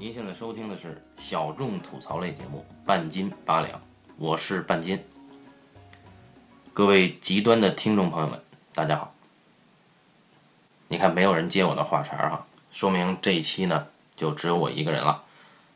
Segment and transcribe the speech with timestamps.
[0.00, 3.78] 您现在收听的是小众吐槽类节目《半斤八两》，
[4.16, 4.98] 我是半斤。
[6.72, 8.40] 各位极端的听众朋友们，
[8.72, 9.12] 大家好。
[10.88, 15.22] 你看，没有人接我的话茬儿哈，说明这一期呢就只有我一个人了。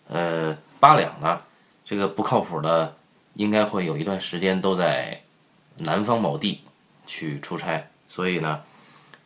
[0.09, 1.43] 呃，八两呢，
[1.85, 2.97] 这个不靠谱的，
[3.35, 5.21] 应该会有一段时间都在
[5.81, 6.63] 南方某地
[7.05, 8.63] 去出差，所以呢，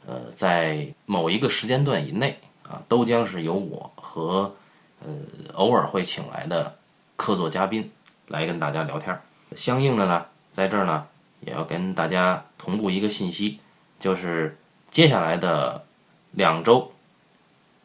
[0.08, 4.52] 呃，在某一个时间段以内啊，都将是由我和
[5.00, 5.08] 呃
[5.54, 6.76] 偶尔会请来的
[7.16, 7.90] 客座嘉宾
[8.26, 9.18] 来跟大家聊天。
[9.56, 11.06] 相应的呢，在这儿呢，
[11.40, 13.60] 也要跟大家同步一个信息，
[13.98, 14.56] 就是
[14.90, 15.84] 接下来的
[16.32, 16.92] 两周，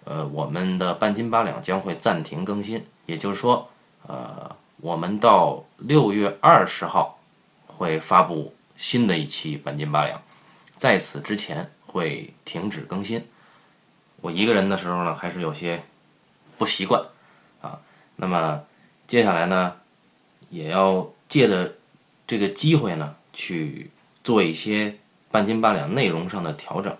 [0.04, 3.70] 呃，我们的半斤八两将会暂停更新，也就是说，
[4.08, 7.20] 呃，我们到六月二十号
[7.68, 10.22] 会发布新的一期半斤八两，
[10.76, 13.26] 在此之前会停止更新。
[14.20, 15.82] 我一个人的时候呢，还是有些
[16.64, 17.04] 不习惯
[17.62, 17.78] 啊。
[18.16, 18.64] 那么
[19.06, 19.76] 接下来呢，
[20.50, 21.74] 也要借着
[22.26, 23.92] 这个机会呢，去
[24.24, 24.96] 做一些
[25.30, 26.96] 半斤八两内容上的调整。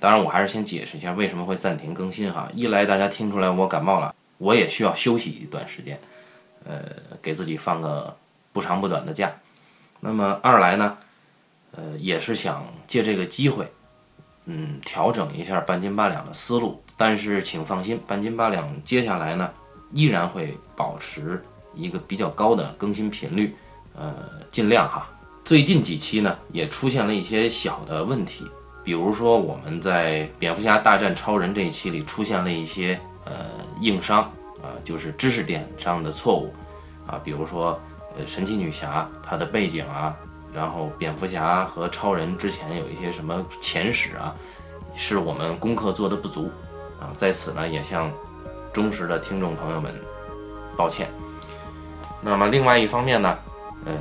[0.00, 2.50] 当然，我还是先解释一下为什么会暂停更新哈。
[2.52, 6.00] 一来大家听出来我感冒了，我也需要休息一段时间，
[6.64, 6.82] 呃，
[7.22, 8.16] 给自己放个
[8.52, 9.32] 不长不短的假。
[10.00, 10.98] 那么二来呢，
[11.70, 13.70] 呃，也是想借这个机会，
[14.46, 16.82] 嗯，调整一下半斤八两的思路。
[16.96, 19.50] 但是请放心，半斤八两接下来呢，
[19.92, 21.42] 依然会保持
[21.74, 23.56] 一个比较高的更新频率，
[23.96, 24.14] 呃，
[24.50, 25.08] 尽量哈。
[25.44, 28.46] 最近几期呢，也出现了一些小的问题。
[28.84, 33.32] 比如说，我们在《蝙蝠侠大战超人》这一期里出现了一些呃
[33.80, 34.22] 硬伤
[34.62, 36.54] 啊，就是知识点上的错误
[37.06, 37.80] 啊，比如说
[38.16, 40.14] 呃神奇女侠她的背景啊，
[40.54, 44.34] 然后蝙蝠侠和超人之前有一些什么前史啊，
[44.94, 46.50] 是我们功课做的不足
[47.00, 48.10] 啊，在此呢也向
[48.72, 49.92] 忠实的听众朋友们
[50.76, 51.10] 抱歉。
[52.22, 53.38] 那么另外一方面呢，
[53.84, 53.92] 呃，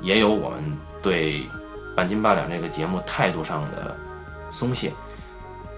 [0.00, 0.62] 也有我们
[1.02, 1.48] 对
[1.96, 3.96] 半斤八两这个节目态度上的。
[4.50, 4.94] 松懈，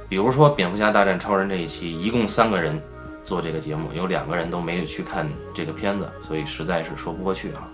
[0.08, 2.80] 比如说《蝙蝠侠大战超人》这一期，一共三个人
[3.24, 7.68] 做这个节目，有两个人都没有去看这个片子，所以实在是说不过去啊。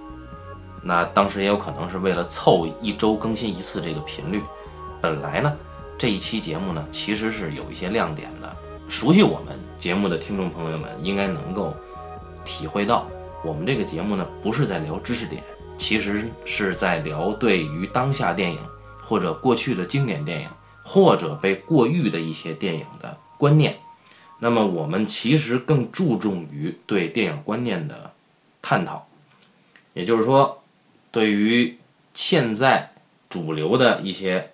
[0.83, 4.43] 那当时也有可能是为了凑一周更新一次这个频率。
[5.01, 5.53] 本来呢，
[5.99, 8.57] 这一期节目呢其实是有一些亮点的。
[8.89, 11.75] 熟悉我们节目的听众朋友们应该能够
[12.45, 13.07] 体会到，
[13.45, 15.43] 我们这个节目呢不是在聊知识点，
[15.77, 18.59] 其实是在聊对于当下电影
[19.03, 20.49] 或者过去的经典电影。
[20.89, 23.77] 或者被过誉的一些电影的观念，
[24.39, 28.13] 那么我们其实更注重于对电影观念的
[28.63, 29.05] 探讨，
[29.95, 30.63] 也就是说，
[31.17, 31.75] 对于
[32.13, 32.91] 现在
[33.27, 34.51] 主流的一些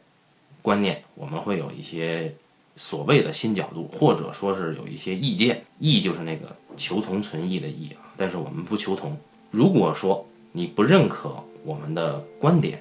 [0.63, 2.33] 观念，我们会有一些
[2.77, 5.65] 所谓的新角度，或者说是有一些意见。
[5.81, 9.19] 意就是那个求同存异的异啊，但是我们不求同。
[9.51, 11.35] 如果说你不认可
[11.65, 12.81] 我们的观点，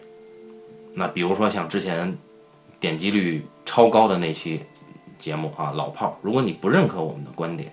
[0.94, 2.16] 那比如说像之前。
[2.80, 4.60] 点击率超高的那期
[5.20, 7.72] 节目啊，老炮儿，如果你不认可我们的观点，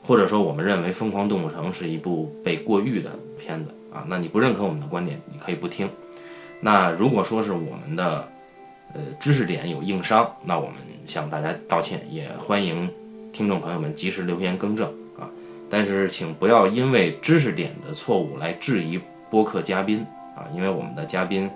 [0.00, 5.88] 或者说我们认为《疯狂动物城》是一部被过誉的片子啊，那你不认可我们的观点，你可以不听。
[6.60, 8.28] 那如果说是我们的
[8.92, 10.74] 呃知识点有硬伤，那我们
[11.06, 12.90] 向大家道歉，也欢迎
[13.32, 14.88] 听众朋友们及时留言更正
[15.18, 15.30] 啊。
[15.70, 19.00] 但是请不要因为知识点的错误来质疑
[19.30, 20.04] 播客嘉宾
[20.36, 21.50] 啊，因为我们的嘉宾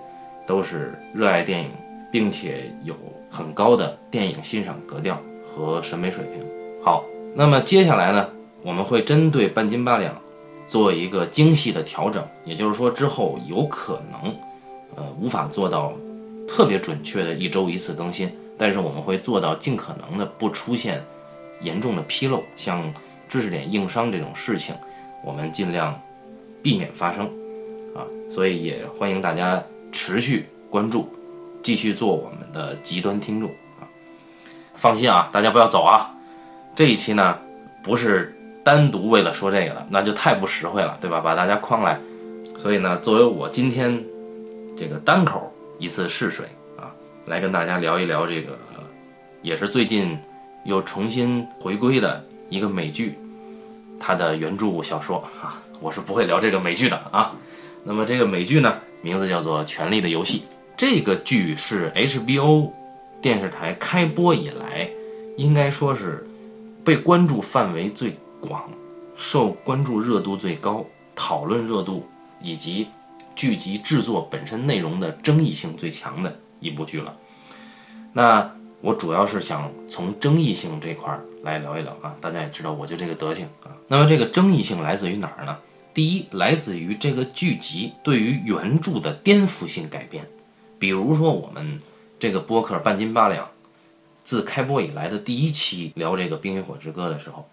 [0.47, 1.69] 都是热爱电影。
[2.11, 2.95] 并且有
[3.29, 6.43] 很高的电影欣赏格调和审美水平。
[6.83, 7.05] 好，
[7.35, 8.27] 那么接下来呢，
[8.63, 10.19] 我们会针对半斤八两
[10.69, 12.25] 做一个精细的调整。
[12.45, 14.33] 也就是说，之后有可能，
[14.95, 15.93] 呃，无法做到
[16.47, 21.03] 特别准确的一周一次更新，但是我们会做到尽可能的不出现
[21.61, 22.81] 严重的纰漏，像
[23.27, 24.73] 知识点硬伤这种事情，
[25.25, 25.99] 我们尽量
[26.63, 27.25] 避免发生。
[27.95, 31.09] 啊，所以也欢迎大家持续关注。
[31.61, 33.49] 继续做我们的极端听众
[33.81, 33.83] 啊！
[34.75, 36.09] 放心啊，大家不要走啊！
[36.73, 37.37] 这一期呢，
[37.83, 38.33] 不是
[38.63, 41.19] 单独为了说这个的，那就太不实惠了，对吧？
[41.19, 41.99] 把大家框来。
[42.57, 44.03] 所以呢，作为我今天
[44.77, 46.45] 这个单口一次试水
[46.77, 46.91] 啊，
[47.25, 48.57] 来跟大家聊一聊这个，
[49.41, 50.17] 也是最近
[50.65, 53.17] 又重新回归的一个美剧，
[53.99, 57.33] 它的原著小说啊，我是不会聊这个美剧的啊。
[57.85, 60.39] 那么这个美剧呢，名字叫做《权力的游戏》。
[60.75, 62.71] 这个剧是 HBO
[63.21, 64.89] 电视台开播以来，
[65.37, 66.27] 应该说是
[66.83, 68.69] 被关注范围最广、
[69.15, 72.07] 受关注热度最高、讨论热度
[72.41, 72.87] 以及
[73.35, 77.15] 剧集制作本身内容的争议性最强的一部剧了。
[78.13, 78.51] 那
[78.81, 82.15] 我主要是想从争议性这块儿来聊一聊啊。
[82.21, 83.75] 大家也知道，我就这个德行啊。
[83.87, 85.57] 那么这个争议性来自于哪儿呢？
[85.93, 90.25] 第一，来自于这个剧集对于原著的颠覆性改编。
[90.77, 91.81] 比如说，我们
[92.17, 93.49] 这个播客半斤八两，
[94.23, 97.49] 自开播以来的第一期聊这个《冰与火之歌》的时候，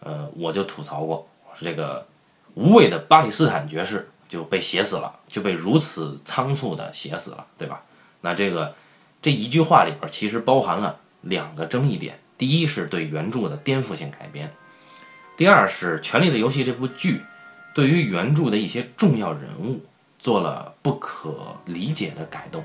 [0.00, 2.06] 呃，我就吐槽过，我说这个
[2.54, 7.82] 无畏的巴里斯坦爵士就被写死了，就被如此仓促的写死了，对吧？
[8.20, 8.74] 那这个
[9.20, 14.48] 这一句话里边其实包含了两个争议点：第一是对原著的颠覆性改编；
[15.36, 17.22] 第二是《权力的游戏》这部剧
[17.74, 19.80] 对于原著的一些重要人物。
[20.18, 22.64] 做了不可理解的改动，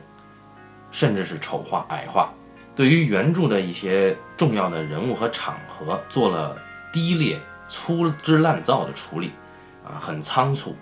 [0.90, 2.34] 甚至是丑化、矮化，
[2.76, 6.58] 对于原著的一些重要的人物和场合做了
[6.92, 9.32] 低劣、粗制滥造的处理，
[9.86, 10.76] 啊，很仓促。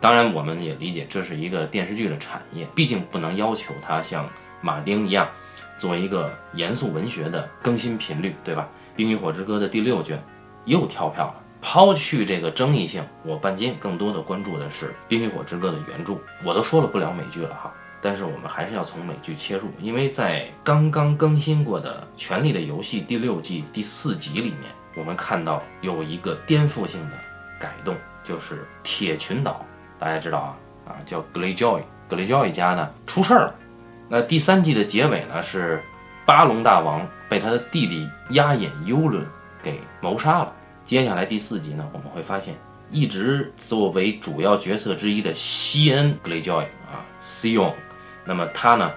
[0.00, 4.28] 当然，我们也理解这是一个电视剧的产业，毕竟不能要求它像
[4.60, 5.28] 马丁一样
[5.76, 8.66] 做一个严肃文学的更新频率，对吧？
[8.96, 10.22] 《冰与火之歌》的第六卷
[10.64, 11.34] 又跳票了。
[11.62, 16.16] 抛去这个争议性，我半斤更多的关注的是《冰与火之歌》的原著。
[16.42, 27.16] 我都说了不聊美剧了哈，但是我们还是要从美剧切入，因为在刚刚更新过的《权力的游戏》第六季第四集里面，我们看到有一个颠覆性的
[27.58, 29.64] 改动，就是铁群岛，
[29.98, 30.56] 大家知道啊
[30.86, 33.54] 啊叫 Greyjoy，格雷 Joy 家呢出事儿了。
[34.08, 35.82] 那第三季的结尾呢是
[36.26, 39.24] 巴隆大王被他的弟弟压眼幽伦
[39.62, 40.52] 给谋杀了。
[40.82, 42.56] 接下来第四集呢，我们会发现，
[42.90, 47.74] 一直作为主要角色之一的西恩·格雷 joy 啊，Sion，
[48.24, 48.90] 那么他呢，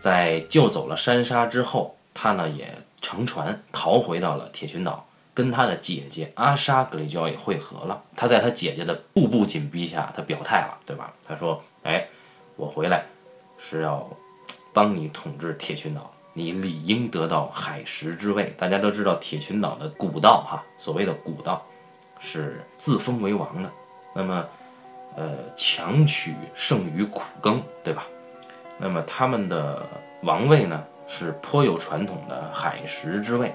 [0.00, 8.02] 在救走了珊莎之后，他呢也乘船逃回到了铁群岛，跟他的姐姐阿莎·格雷 joy 会合了。
[8.16, 11.12] 他在他姐姐的步步紧逼下，他表态了，对吧？
[11.26, 12.06] 他说：“哎，
[12.56, 13.04] 我回来
[13.58, 14.08] 是要
[14.72, 18.54] 帮你统治铁群岛。”你理应得到海石之位。
[18.56, 21.62] 大家都知道铁群岛的古道哈，所谓的古道
[22.18, 23.70] 是自封为王的。
[24.14, 24.48] 那么，
[25.14, 28.06] 呃，强取胜于苦耕，对吧？
[28.78, 29.86] 那么他们的
[30.22, 33.54] 王位呢是颇有传统的海石之位。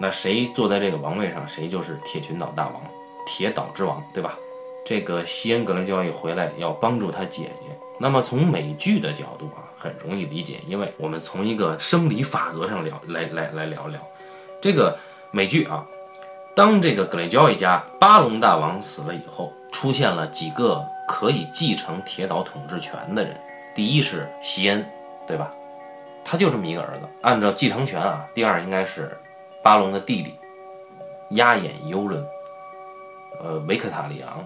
[0.00, 2.82] 那谁坐在这个王位上，谁就是铁群岛大王，
[3.26, 4.36] 铁岛之王，对吧？
[4.84, 7.76] 这个西恩格雷交易回来要帮助他姐姐。
[7.98, 9.68] 那么从美剧的角度啊。
[9.80, 13.98] 很容易理解，因为我们从一个生理法则上聊来来来聊聊
[14.60, 14.94] 这个
[15.30, 15.86] 美剧啊。
[16.54, 23.34] 当这个格雷焦一家巴隆大王死了以后，出现了几个可以继承铁岛统治权的人。
[23.74, 24.86] 第一是席恩，
[25.26, 25.50] 对吧？
[26.22, 28.26] 他就这么一个儿子，按照继承权啊。
[28.34, 29.16] 第二应该是
[29.62, 30.34] 巴隆的弟弟
[31.30, 32.24] 压眼幽伦，
[33.42, 34.44] 呃，维克塔里昂，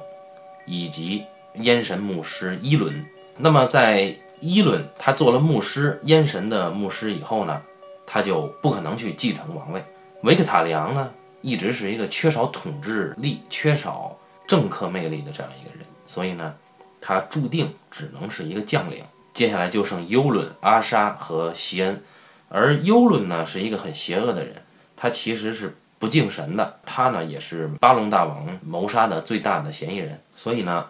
[0.66, 1.24] 以及
[1.54, 3.04] 烟神牧师伊伦。
[3.36, 7.62] 那么在伊伦他做了牧师，烟神的牧师以后呢，
[8.06, 9.82] 他就不可能去继承王位。
[10.22, 11.12] 维克塔里昂呢，
[11.42, 14.16] 一直是一个缺少统治力、缺少
[14.46, 16.54] 政客魅力的这样一个人，所以呢，
[17.00, 19.04] 他注定只能是一个将领。
[19.32, 22.02] 接下来就剩幽伦、阿莎和席恩，
[22.48, 24.54] 而幽伦呢是一个很邪恶的人，
[24.96, 30.88] 他其实是不敬神的，他呢也是巴隆大王谋杀的最大的嫌疑人，所以呢。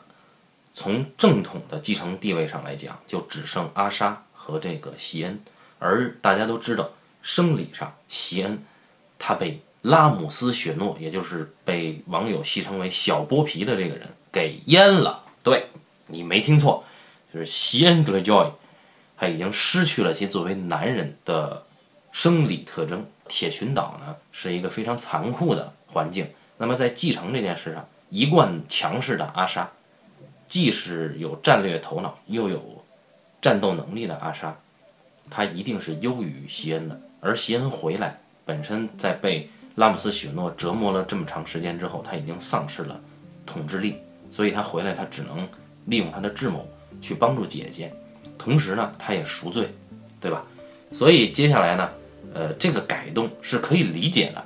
[0.76, 5.38] 从正统的继承地位上来讲，就只剩阿莎和这个席恩，
[5.79, 6.90] 而大家都知道，
[7.22, 8.60] 生理上席恩
[9.17, 15.22] 他被拉姆斯雪诺，也就是被网友戏称为“小剥皮”的这个人给阉了。
[15.44, 15.69] 对
[16.08, 16.82] 你没听错，
[17.32, 18.50] 就是席恩格雷 joy，
[19.17, 21.64] 他已经失去了其作为男人的
[22.10, 23.06] 生理特征。
[23.28, 26.28] 铁群岛呢是一个非常残酷的环境，
[26.58, 29.70] 那么在继承这件事上，一贯强势的阿莎。
[30.46, 32.84] 既是有战略头脑又有
[33.40, 34.54] 战斗能力的阿莎，
[35.31, 37.00] 他一定是优于席恩的。
[37.20, 43.00] 而席恩回来，本身在被拉姆斯雪诺折磨了这么长时间之后，他已经丧失了
[43.46, 43.96] 统治力，
[44.31, 45.48] 所以他回来，他只能
[45.86, 46.69] 利用他的智谋
[47.00, 47.93] 去帮助姐姐，
[48.38, 49.74] 同时呢，他也赎罪，
[50.20, 50.44] 对吧？
[50.93, 51.90] 所以接下来呢，
[52.32, 54.44] 呃，这个改动是可以理解的。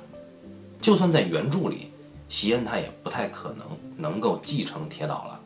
[0.81, 1.91] 就算在原著里，
[2.27, 3.67] 席恩他也不太可能
[3.97, 5.39] 能够继承铁岛了。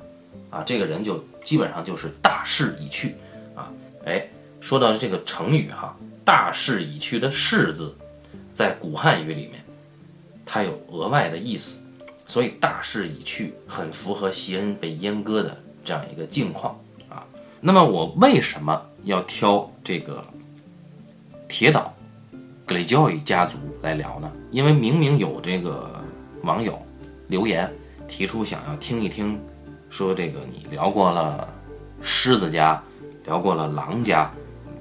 [0.50, 3.16] 啊，这个人就基本上就是大势已去，
[3.56, 3.72] 啊，
[4.06, 4.28] 哎，
[4.60, 7.96] 说到这个成语哈，大势已去的“势”字，
[8.54, 9.64] 在古汉语里面，
[10.46, 11.82] 它有额外的意思，
[12.28, 17.26] 所以大势已去很符合席恩被阉割的这样一个境况啊。
[17.60, 20.24] 那么我为什么要挑这个
[21.48, 21.93] 铁岛
[22.74, 24.28] 格雷焦伊家族来聊呢？
[24.50, 25.92] 因为明明有这个
[26.42, 26.82] 网友
[27.28, 27.72] 留言
[28.08, 29.40] 提出想要听一听。
[29.92, 31.48] 说这个你聊过了
[32.02, 32.82] 狮子家，
[33.26, 34.32] 聊过了狼家，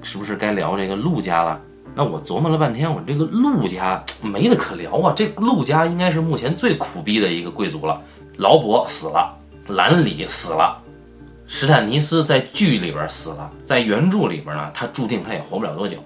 [0.01, 1.61] 是不是该聊这个鹿家了？
[1.93, 5.13] 那我琢磨了半天，我这个陆家没得可聊啊。
[5.15, 8.01] 这陆家应该是目前最苦逼的一个贵族了。
[8.37, 10.81] 劳勃死了，兰里死了，
[11.45, 15.97] 史坦尼斯在剧里边死了，在原著里边呢，他注定他也活不了多久。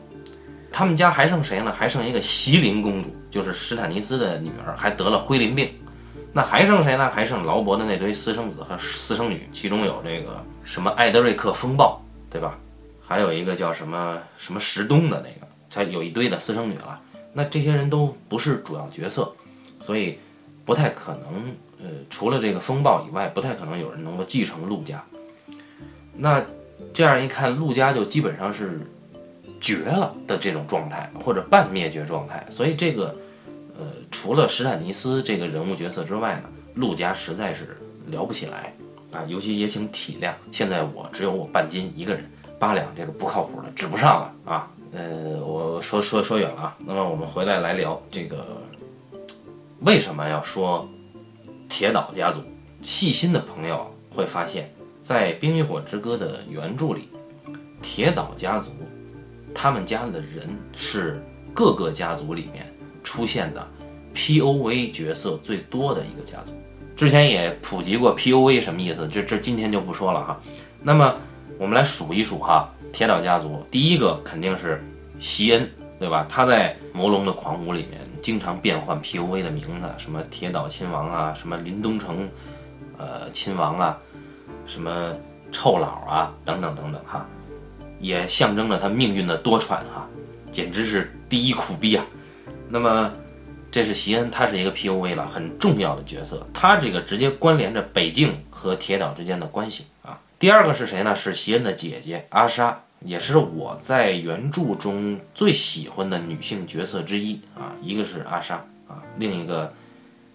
[0.71, 1.71] 他们家还剩谁呢？
[1.71, 5.69] 还剩一个席琳公主，就是史坦尼斯的女儿，还得了灰鳞病。
[6.33, 7.09] 那还剩谁呢？
[7.09, 12.57] 还剩劳勃的那堆私生子和私生女，其中有这个什么艾德瑞克风暴，对吧？
[13.01, 15.47] 还有一个叫什么什么石东的那个。
[15.69, 16.97] 才有一堆的私生女了，
[17.33, 19.29] 那这些人都不是主要角色，
[19.81, 20.17] 所以
[20.65, 21.53] 不太可能。
[21.83, 25.03] 呃，除了这个风暴以外，不太可能有人能够继承陆家。
[26.15, 26.41] 那
[26.93, 28.79] 这样一看，陆家就基本上是
[29.59, 32.45] 绝了的这种状态，或者半灭绝状态。
[32.49, 33.15] 所以这个
[33.77, 38.73] 呃，除了史坦尼斯这个人物角色之外呢，陆家实在是聊不起来
[39.11, 39.23] 啊。
[39.27, 42.23] 尤其也请体谅，现在我只有我半斤一个人，
[42.57, 44.71] 八两这个不靠谱的指不上了啊。
[44.93, 46.77] 呃，我说说说远了啊。
[46.79, 48.61] 那么我们回来来聊这个，
[49.81, 50.87] 为什么要说
[51.67, 52.39] 铁岛家族？
[52.83, 54.71] 细心的朋友会发现，
[55.01, 57.09] 在《冰与火之歌》的原著里，
[57.81, 58.71] 铁岛家族
[59.59, 61.19] 他们家的人是
[61.51, 62.71] 各个家族里面
[63.01, 63.67] 出现的
[64.13, 66.53] P.O.V 角色最多的一个家族。
[66.95, 70.39] 之前也普及过 P.O.V 什么意思，这这今天就不说了哈。
[70.83, 71.11] 那么
[71.57, 72.69] 我们来数一数哈。
[72.93, 74.81] 铁岛家族第一个肯定是
[75.19, 76.25] 席恩，对吧？
[76.29, 82.29] 他在《魔龙的狂舞》里面经常变换 P.O.V 的名字，什么铁岛亲王啊，什么林东城，
[82.95, 83.97] 呃，亲王啊，
[84.67, 85.13] 什么
[85.51, 87.25] 臭老啊，等等等等哈，
[87.99, 90.07] 也象征着他命运的多舛哈，
[90.51, 92.05] 简直是第一苦逼啊。
[92.69, 93.11] 那么
[93.71, 100.19] 这是席恩，他是一个 P.O.V 了，很重要的角色，他这个直接关联着北境和铁岛之间的关系啊。
[100.39, 101.15] 第二个是谁呢？
[101.15, 102.81] 是席恩的姐姐阿莎。
[103.01, 108.55] 也是我在原著中最喜欢的女性角色之一啊，一个是阿莎
[108.87, 109.71] 啊，另一个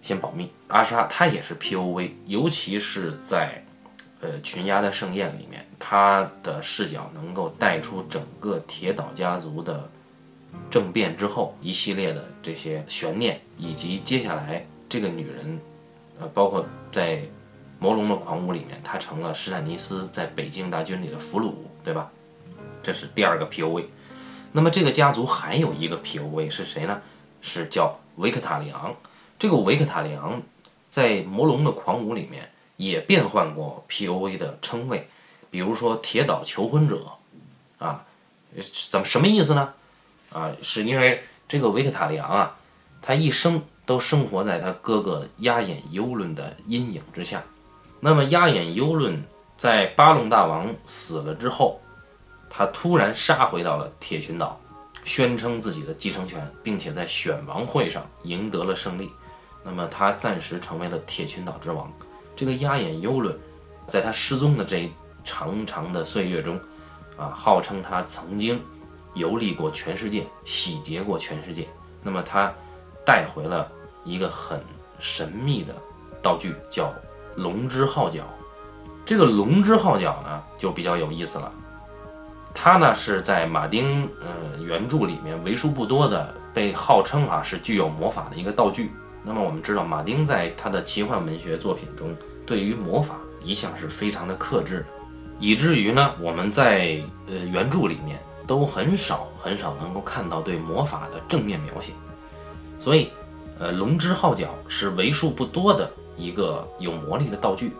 [0.01, 0.49] 先保密。
[0.69, 3.65] 阿莎她也是 P.O.V，尤其是在
[4.23, 9.89] 呃群鸦的盛宴里面，他的视角能够带出整个铁岛家族的
[10.71, 15.59] 政变之后一系列的这些悬念，以及接下来这个女人，
[16.19, 17.21] 呃，包括在
[17.79, 21.53] 魔龙的狂舞里面，她成了史坦尼斯在北京大军里的俘虏，
[21.83, 22.09] 对吧？
[22.81, 23.89] 这是第二个 P.O.V，
[24.53, 27.01] 那么这个家族还有一个 P.O.V 是谁呢？
[27.41, 28.95] 是叫维克塔里昂。
[29.37, 30.41] 这个维克塔里昂
[30.89, 35.07] 在《魔龙的狂舞》里面也变换过 POA 的称谓，
[35.49, 37.11] 比如说铁岛求婚者，
[37.79, 38.03] 啊，
[38.89, 39.73] 怎么什么意思呢？
[40.31, 42.55] 啊，是因为这个维克塔里昂啊，
[43.01, 47.43] 他一生都生活在他哥哥压眼幽伦的阴影之下。
[47.99, 49.23] 那么压眼幽伦
[49.57, 51.79] 在巴隆大王死了之后。
[52.55, 54.61] 他突然杀回到了铁群岛，
[55.03, 59.11] 宣称自己的继承权，并且在选王会上赢得了胜利。
[59.63, 61.91] 那么他暂时成为了铁群岛之王。
[62.35, 63.37] 这个压眼幽伦，
[63.87, 64.91] 在他失踪的这
[65.23, 66.59] 长长的岁月中，
[67.17, 68.61] 啊，号称他曾经
[69.13, 71.67] 游历过全世界，洗劫过全世界。
[72.01, 72.53] 那么他
[73.05, 73.71] 带回了
[74.03, 74.61] 一个很
[74.99, 75.73] 神秘的
[76.21, 76.93] 道具，叫
[77.35, 78.23] 龙之号角。
[79.05, 81.51] 这个龙之号角呢，就比较有意思了。
[82.53, 88.91] 它呢是在马丁呃原著里面为数不多的被号称啊是具有魔法的一个道具。
[89.23, 92.15] 那么我们知道，马丁在他的奇幻文学作品中
[92.45, 94.85] 对于魔法一向是非常的克制的，
[95.39, 101.93] 以至于呢我们在呃原著里面都很少很少能够看到对魔法的正面描写。
[102.79, 103.09] 所以，
[103.59, 107.71] 呃，龙之号角是为数不多的一个有魔力的道具。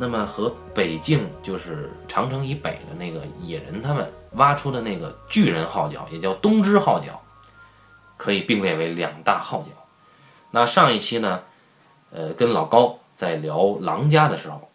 [0.00, 7.20] 那么和北境就是长城以北的那个野人他们挖出的那个巨人号角，也叫东之号角，
[8.16, 9.70] 可以并列为两大号角。
[10.50, 11.42] 那上一期呢，
[12.10, 14.68] 呃，跟老高在聊狼家的时候，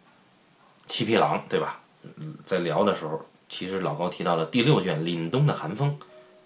[0.86, 1.80] 七匹狼对吧？
[2.16, 5.98] 嗯，在聊的时候，其实老高提到了第六卷《凛冬的寒风》，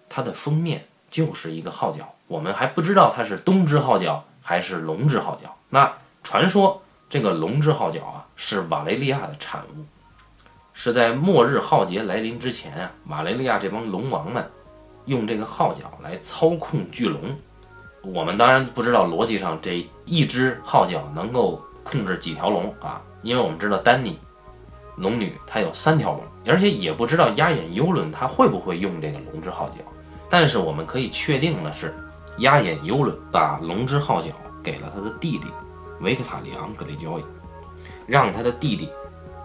[0.09, 5.57] 它的封面就是一个号角，我们还不知道它是东之号角还是龙之号角。
[5.71, 5.93] 那
[6.23, 6.83] 传说。
[7.11, 9.87] 这个龙之号角啊，是瓦雷利亚的产物，
[10.75, 14.47] 是在末日浩劫来临之前啊，瓦雷利亚这帮龙王们
[15.07, 17.35] 用这个号角来操控巨龙。
[18.03, 24.19] 我们当然不知道逻辑上这一只号角能够控制几条龙啊，因为我们知道丹尼
[24.97, 29.77] 龙女她有三条龙，而且也不知道压眼幽伦他会不会用这个龙之号角。
[30.31, 31.95] 但是我们可以确定的是，
[32.39, 34.31] 压眼幽伦把龙之号角
[34.63, 35.47] 给了他的弟弟。
[36.01, 37.25] 维克塔里昂·格雷焦伊
[38.07, 38.89] 让他的弟弟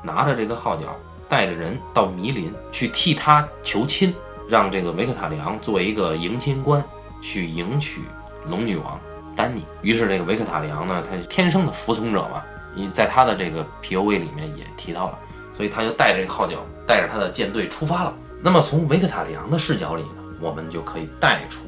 [0.03, 0.95] 拿着这个号角，
[1.27, 4.13] 带着人到迷林去替他求亲，
[4.47, 6.83] 让这个维克塔利昂作为一个迎亲官
[7.19, 8.03] 去迎娶
[8.45, 8.99] 龙女王
[9.35, 9.65] 丹妮。
[9.81, 15.19] 于是这个维克塔利昂呢，他天生的服从者嘛，你在他的这个 P.O.V 里面也提到了，
[15.53, 16.57] 所以他就带着这个号角，
[16.87, 18.13] 带着他的舰队出发了。
[18.41, 21.61] 那么从维克塔利昂的视角里呢，我们就可以带出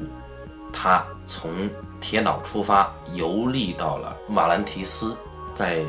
[0.72, 5.16] 他从铁岛出发，游历到了瓦兰提斯，
[5.54, 5.82] 在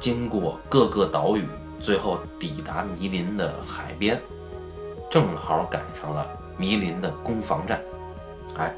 [0.00, 1.46] 经过各个岛屿，
[1.80, 4.20] 最后抵达迷林的海边，
[5.08, 6.26] 正好赶上了
[6.56, 7.80] 迷林的攻防战。
[8.56, 8.74] 哎，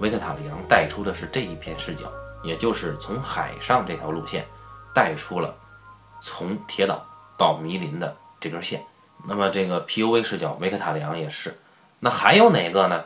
[0.00, 2.10] 维克塔里昂带出的是这一片视角，
[2.42, 4.46] 也就是从海上这条路线
[4.94, 5.54] 带出了
[6.20, 7.04] 从铁岛
[7.36, 8.82] 到迷林的这根线。
[9.26, 11.58] 那么这个 P.O.V 视角，维克塔里昂也是。
[11.98, 13.04] 那还有哪个呢？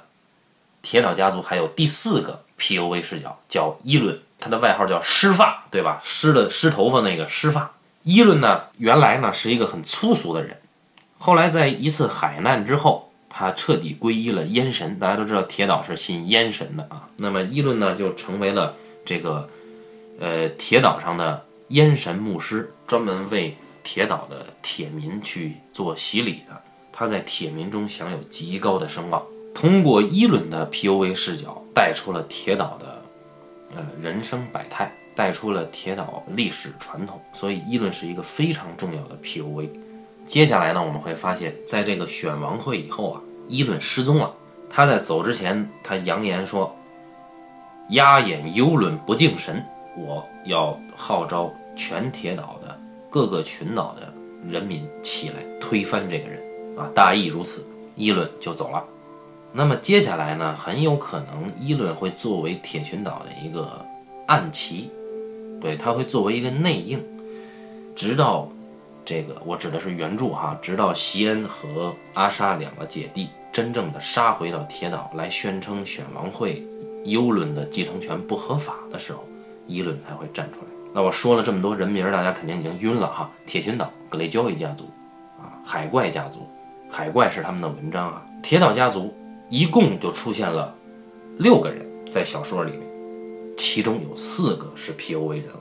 [0.83, 5.99] 铁岛家族还有第四个 P.O.V 视角，叫伊伦，他的外号叫湿发，对吧？
[6.03, 7.73] 湿的湿头发那个湿发。
[8.03, 10.61] 伊伦呢，原来呢是一个很粗俗的人，
[11.19, 14.97] 后来在一次海难之后，他彻底皈依了烟神。
[14.97, 17.09] 大家都知道铁岛是信烟神的啊。
[17.17, 18.73] 那么伊伦呢，就成为了
[19.05, 19.49] 这个
[20.21, 26.63] 呃铁岛上的烟神牧师，专门为铁岛的铁民去做洗礼的。
[26.93, 29.21] 他在铁民中享有极高的声望。
[29.53, 33.03] 通过伊伦的 P.O.V 视角，带出了铁岛的
[33.75, 37.21] 呃人生百态，带出了铁岛历史传统。
[37.33, 39.71] 所以伊伦是一个非常重要的 P.O.V。
[40.27, 44.33] 接下来呢，我们会发现，在这个选王会以后啊，伊伦失踪了。
[44.69, 46.75] 他在走之前，他扬言说
[47.91, 49.65] ：“压眼幽伦不敬神，
[49.97, 54.13] 我要号召全铁岛的各个群岛的
[54.49, 56.43] 人民起来推翻这个人。”
[56.77, 58.83] 啊，大意如此，伊伦就走了。
[59.53, 63.87] 那么接下来呢，很有可能伊伦会作为铁群岛的一个
[64.27, 64.91] 暗棋，
[65.61, 67.01] 对他会作为一个内应，
[67.95, 68.49] 直到
[69.05, 76.67] 这个我指的是原著哈，直到席恩和阿莎两个姐弟真正的杀回到铁岛来宣称选王会
[77.05, 79.25] 尤伦的继承权不合法的时候，
[79.67, 80.67] 伊伦才会站出来。
[80.95, 83.31] 那我说了这么多人名，大家肯定已经晕了哈。
[83.47, 84.85] 铁群岛格雷交易家族
[85.39, 86.49] 啊，海怪家族，
[86.89, 89.15] 海怪是他们的文章啊，铁岛家族。
[89.51, 90.75] 一共就出现了
[91.37, 92.81] 六个人在小说里面，
[93.59, 95.61] 其中有四个是 P.O.V 人物，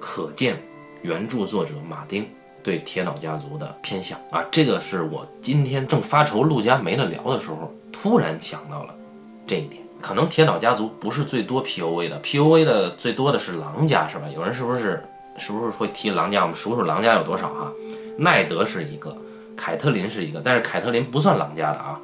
[0.00, 0.56] 可见
[1.02, 2.26] 原著作者马丁
[2.66, 4.44] 对铁岛家族的偏向啊。
[4.50, 8.92] 这个是我今天正发愁陆家没得聊的时候，突然想到了
[9.46, 9.80] 这一点。
[10.02, 14.24] 可能铁岛家族不是最多 P.O.V 的，P.O.V 的最多的是狼家，是吧？
[14.34, 15.00] 有人是不是
[15.38, 16.42] 是不是会提狼家？
[16.42, 17.70] 我们数数狼家有多少哈？
[18.18, 19.16] 奈德是一个，
[19.56, 22.00] 凯特琳是一个，但是凯特琳不算狼家的啊。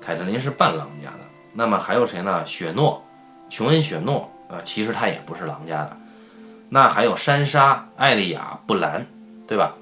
[0.00, 1.20] 凯特琳是半狼家的，
[1.52, 2.44] 那么还有谁呢？
[2.46, 3.02] 雪诺，
[3.50, 5.96] 琼恩·雪诺，呃，其实他也不是狼家的。
[6.70, 9.06] 那还有珊莎、艾丽亚、布兰，
[9.46, 9.74] 对吧？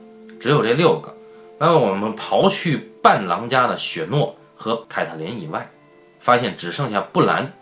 [0.42, 1.14] 只有这六个。
[1.58, 5.70] 那么我们刨去半狼家的雪诺和凯特琳以外，
[6.18, 7.52] 发现只剩下布兰、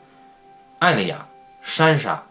[0.78, 1.28] 艾丽亚、
[1.60, 2.24] 珊莎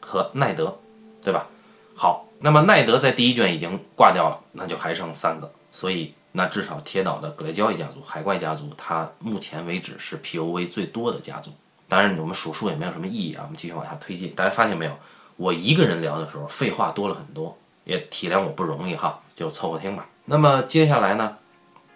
[0.00, 0.78] 和奈德，
[1.22, 1.46] 对吧？
[1.94, 6.14] 好，那么奈德在第一卷已经挂掉了，那就还剩三个，所以。
[6.32, 11.50] 那至少铁岛的格雷交易家族、海怪家族，它目前为止是 P.O.V 最多的家族。
[11.88, 13.40] 当然，我们数数也没有什么意义啊。
[13.44, 14.32] 我们继续往下推进。
[14.36, 14.92] 大家发现没有？
[15.36, 17.56] 我一个人聊的时候，废话多了很多，
[17.88, 20.06] 也体谅我不容易哈，就凑合听吧。
[20.26, 21.36] 那么接下来呢，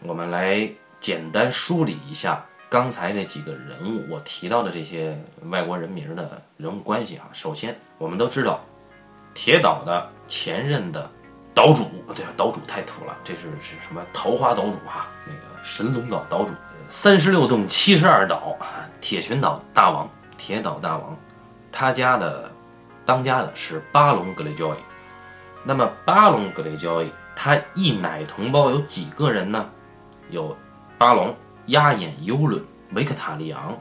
[0.00, 5.16] 我们来简单梳理一下刚才这几个人物我提到的这些
[5.50, 7.28] 外国人名的人物关系啊。
[7.32, 8.58] 首先，我们都知道
[9.34, 11.08] 铁岛的前任的。
[11.54, 11.84] 岛主，
[12.16, 15.06] 对啊，岛主太土了，这是是什么桃花岛主啊？
[15.26, 16.54] 那个神龙岛岛主，
[16.88, 18.56] 三十六洞七十二岛，
[19.02, 21.14] 铁群岛大王，铁岛大王，
[21.70, 22.50] 他家的
[23.04, 24.78] 当家的是巴隆格雷焦伊。
[25.64, 29.70] 那么巴隆格雷交易，他一奶同胞有几个人呢？
[30.30, 30.56] 有
[30.98, 33.78] 巴隆、鸭眼尤伦、维克塔利昂、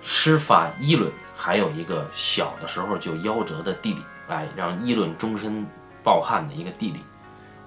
[0.00, 5.66] 施法伊伦，还有一个小的时候就夭折的弟弟，哎，让伊伦终身
[6.02, 7.04] 抱憾的一个弟弟。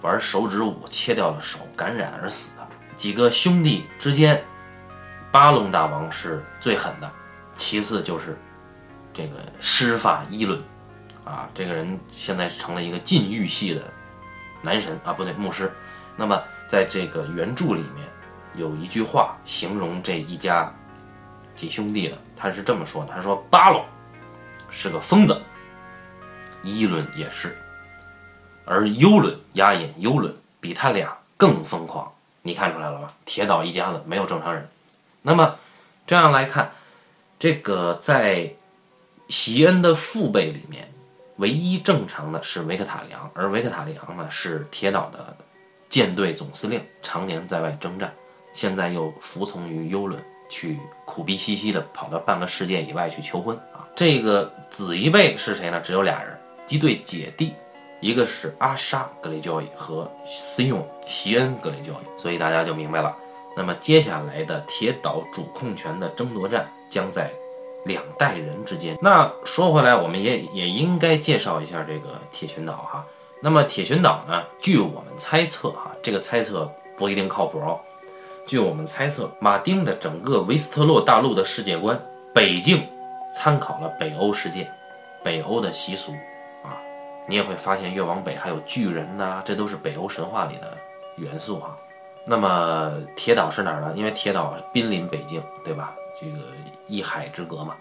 [0.02, 4.44] 玩手指舞切掉了手，感染而死的几个兄弟之间，
[5.32, 7.10] 巴隆大王是最狠的，
[7.56, 8.38] 其次就是
[9.14, 10.62] 这个施法伊伦，
[11.26, 13.82] 啊，这个人现在成了一个禁欲系的
[14.62, 15.72] 男神啊，不对，牧师。
[16.16, 18.08] 那么在这个原著里面
[18.56, 20.72] 有一句话形容这一家
[21.56, 23.84] 几兄弟的，他是这么说的：他说巴隆
[24.70, 25.42] 是个疯子，
[26.62, 27.58] 伊伦也是。
[28.66, 33.12] 而幽伦压眼幽伦比他俩更疯狂，你看出来了吧？
[33.26, 34.70] 铁岛一家子没有正常人。
[35.24, 35.58] 那么
[36.06, 36.72] 这样来看，
[37.40, 38.54] 这个在
[39.30, 40.93] 席恩的父辈里面，
[41.44, 45.36] 唯一正常的是维克塔利昂，而维克塔利昂呢是铁岛的
[45.90, 48.14] 舰队总司令，常年在外征战，
[48.54, 53.86] 现在又服从于幽伦，去苦逼兮兮的跑到半个世界以外去求婚啊。
[53.94, 55.82] 这个子一辈是谁呢？
[55.82, 57.54] 只有俩人，几对姐弟，
[58.00, 62.18] 一个是阿莎格雷焦伊和斯用席恩格雷焦伊。
[62.18, 63.14] 所以大家就明白了。
[63.58, 67.30] 那么接下来的铁岛主控权的争夺战将在
[67.86, 68.98] 两代人之间。
[69.02, 73.06] 那说回来，我们也也应该介绍一下这个铁群岛哈。
[73.42, 74.44] 那么铁群岛呢？
[74.62, 77.80] 据我们猜测哈，这个猜测不一定靠谱哦。
[78.46, 82.02] 据我们猜测，马丁的整个维斯特洛大陆的世界观，
[82.34, 82.88] 北境
[83.34, 84.70] 参考了北欧世界，
[85.24, 86.14] 北欧的习俗
[86.64, 86.80] 啊。
[87.28, 90.78] 你也会发现越往北还有巨人呐，这都是北欧神话里的
[91.18, 91.76] 元素哈。
[92.26, 93.94] 那么铁岛是哪儿呢？
[93.96, 95.94] 因为铁岛濒临北境，对吧？
[96.20, 96.38] 这个
[96.88, 97.76] 一海之隔嘛，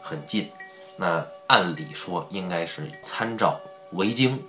[0.00, 0.48] 很近。
[0.96, 3.58] 那按理说应该是参照
[3.92, 4.42] 维京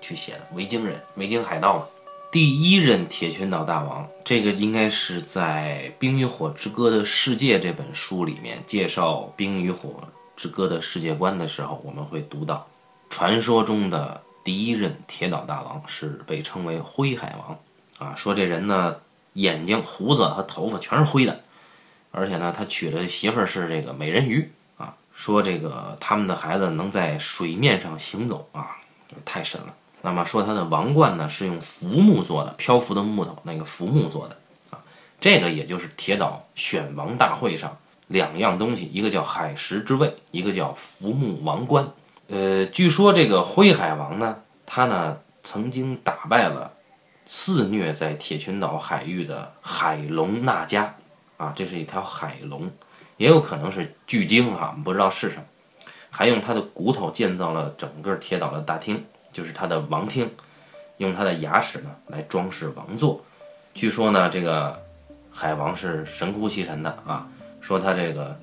[0.00, 1.86] 去写的，维京人，维京海盗嘛。
[2.30, 10.02] 第一任铁群岛大王，这个应该是在《冰与火之歌的世界》这本书里面介绍《冰与火
[10.34, 12.66] 之歌的世界观的时候，我们会读到，
[13.08, 17.58] 传说中的第一任铁岛大王是被称为灰海王。
[17.98, 18.96] 啊，说这人呢，
[19.34, 21.40] 眼睛、胡子和头发全是灰的，
[22.16, 24.94] 而且呢，他娶的媳妇儿是这个美人鱼啊。
[25.12, 28.76] 说这个他们的孩子能在水面上行走啊，
[29.24, 29.74] 太神了。
[30.00, 34.36] 那么说他的王冠呢，是用浮木做的，漂浮的木头那个浮木做的
[34.70, 34.78] 啊。
[35.18, 41.88] 这个也就是铁岛选王大会上两样东西，一个叫海石之位，一个叫浮木王冠。
[42.28, 46.70] 呃，据说这个灰海王呢，他呢曾经打败了。
[47.26, 50.94] 肆虐在铁群岛海域的海龙纳加，
[51.36, 52.70] 啊，这是一条海龙，
[53.16, 55.42] 也有可能是巨鲸哈，不知道是什么。
[56.10, 60.30] 还用它的骨头建造了整个铁岛的大厅，就是它的王厅，
[60.98, 63.20] 用它的牙齿呢来装饰王座。
[63.74, 64.80] 据说呢，这个
[65.30, 67.26] 海王是神乎其神的啊，
[67.60, 68.38] 说他这个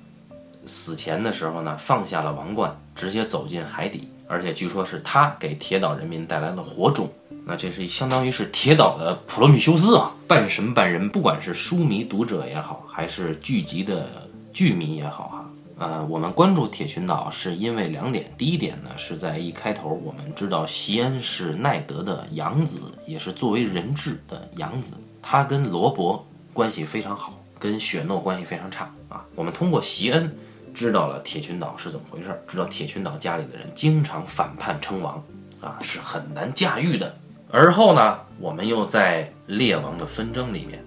[0.65, 7.10] 死前的时候呢，放下了王冠，直接走进海底，而且据说是他给铁岛人民带来了火种。
[7.43, 11.10] 那这是相当于是铁岛的普罗米修斯啊，半神半人。
[11.10, 15.49] 不管是书迷读者也好，还是剧集的剧迷也好哈，
[15.80, 18.32] 呃，我们关注铁群岛是因为两点。
[18.38, 26.23] 第一点呢，是在一开头我们知道席恩是奈德的养子，也是作为人质的养子，他跟罗伯
[26.54, 29.25] 关系非常好，跟雪诺关系非常差啊。
[29.36, 30.34] 我们通过席恩
[30.75, 35.21] 知道了铁群岛是怎么回事，知道铁群岛家里的人经常反叛称王
[35.60, 37.17] 啊，是很难驾驭的。
[37.52, 40.84] 而后呢，我们又在列王的纷争里面，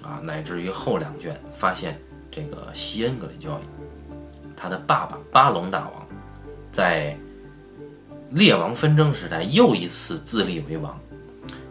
[0.00, 3.62] 啊，乃至于后两卷发现，这个西恩格雷交易，
[4.56, 6.06] 他的爸爸巴隆大王，
[6.70, 7.16] 在
[8.30, 10.96] 列王纷争时代又一次自立为王，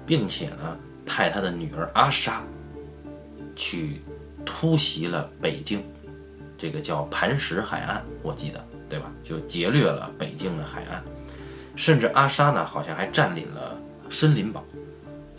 [0.06, 2.44] 并且呢，派他的女儿阿莎
[3.56, 4.02] 去
[4.46, 5.82] 突袭了北境，
[6.58, 9.10] 这个叫磐石海岸，我记得对吧？
[9.24, 11.02] 就劫掠了北境的海岸，
[11.78, 13.74] 甚至阿莎呢，好像还占领了。
[14.10, 14.64] 森林堡，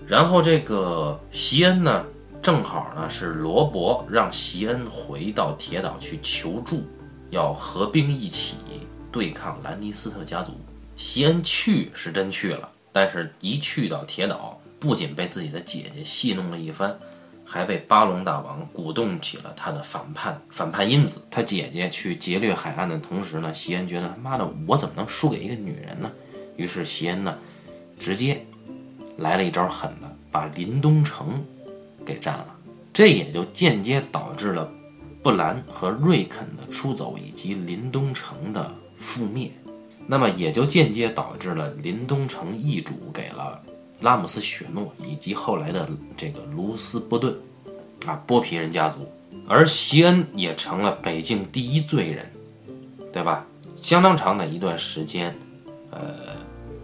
[0.06, 2.04] 然后这个席恩呢，
[2.40, 6.86] 正好呢是罗伯让席恩回到铁岛去求助，
[7.30, 8.56] 要合兵一起
[9.10, 10.52] 对抗兰尼斯特家族。
[10.96, 16.98] 席恩去是真去了，但是一去到铁岛，不仅被自己的姐姐戏弄了一番，
[17.44, 21.20] 还被巴隆大王鼓动起了他的反叛反叛因子。
[21.30, 26.10] 他姐姐去劫掠海岸的同时呢，席恩觉得他妈的我怎么能输给一个女人呢？
[26.56, 27.38] 于是席恩呢，
[27.98, 28.44] 直接。
[29.18, 31.44] 来了一招狠的，把林东城
[32.06, 32.46] 给占了，
[32.92, 34.70] 这也就间接导致了
[35.22, 39.50] 布兰和瑞肯的出走以及林东城的覆灭，
[40.06, 43.60] 那么也就间接导致了林东城易主给了
[44.00, 47.36] 拉姆斯雪诺以及后来的这个卢斯波顿，
[48.06, 49.00] 啊，剥皮人家族，
[49.48, 52.30] 而席恩也成了北境第一罪人，
[53.12, 53.44] 对吧？
[53.82, 55.36] 相当长的一段时间，
[55.90, 56.27] 呃。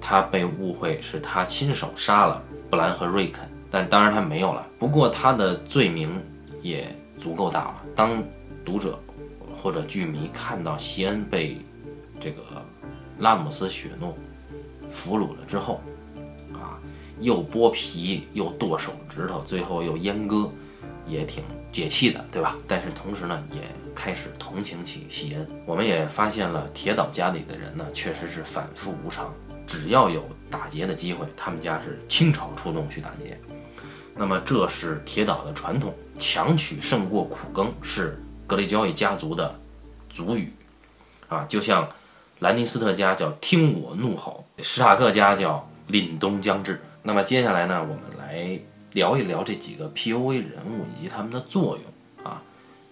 [0.07, 4.67] 他被误会是他亲手杀了布兰和瑞肯，但当然他没有了。
[4.79, 6.23] 不过他的罪名
[6.61, 7.83] 也足够大了。
[7.97, 8.23] 当
[8.63, 9.01] 读者
[9.57, 11.57] 或者剧迷看到席恩被
[12.21, 12.43] 这个
[13.19, 14.15] 拉姆斯雪诺
[14.91, 15.81] 俘虏了之后，
[16.53, 16.77] 啊，
[17.19, 20.51] 又剥皮又剁手指头，最后又阉割，
[21.07, 22.59] 也挺解气的，对吧？
[22.69, 23.63] 但是同时呢，也
[23.95, 25.49] 开始同情起席恩。
[25.65, 29.33] 我们也发现了铁岛家里的人呢，确实是反复无常。
[29.75, 33.37] 只要有打劫的机会，他们家是倾巢出动去打劫。
[34.15, 39.59] 那么这是铁岛的传统，强取胜过苦耕是格雷交易家族的
[40.09, 40.53] 族语
[41.29, 41.45] 啊。
[41.49, 41.89] 就像
[42.39, 46.81] 兰尼斯特家叫听我怒吼，史塔克家叫凛冬将至。
[47.03, 48.57] 那么接下来呢，我们来
[48.93, 52.41] 聊一聊这几个 P O A 人物以及他们的作用啊。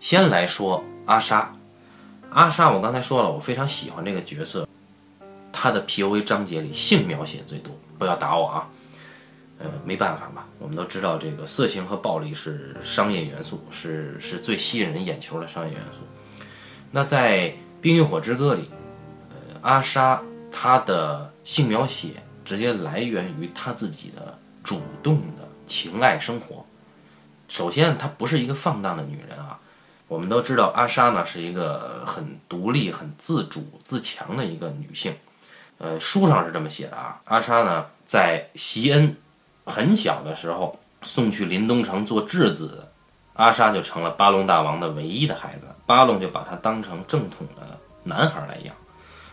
[0.00, 1.52] 先来说阿莎，
[2.30, 4.66] 阿莎，我刚才说了，我非常喜欢这个角色，
[5.52, 8.68] 他的 PUA 章节里性描写最多，不要打我啊。
[9.58, 16.00] 呃，没办法吧，我们都知道这个色情和暴力是商业元素，是是最吸引人眼球的商业元素。
[16.90, 18.68] 那在《冰与火之歌》里，
[19.30, 26.66] 呃，阿莎她的性描写直接来源于她自己的主动的情爱生活。
[27.46, 29.60] 首先，她不是一个放荡的女人啊。
[30.08, 35.14] 我们都知道，阿莎呢是一个很独立、很自主、自强的一个女性。
[35.82, 37.20] 呃，书上是这么写的啊。
[37.24, 39.14] 阿莎呢，在席恩。
[39.64, 42.84] 很小的时候送去林东城做质子，
[43.34, 48.74] 阿莎就成了巴隆大王的唯一的孩子，巴隆就把他当成正统的男孩来养。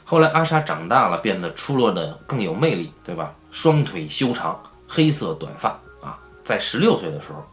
[0.05, 3.33] 后来阿莎长大了，变得出落的更有魅力，对吧？
[3.49, 6.15] 双腿修长，黑色短发啊。
[6.43, 7.43] 在十六岁的时候，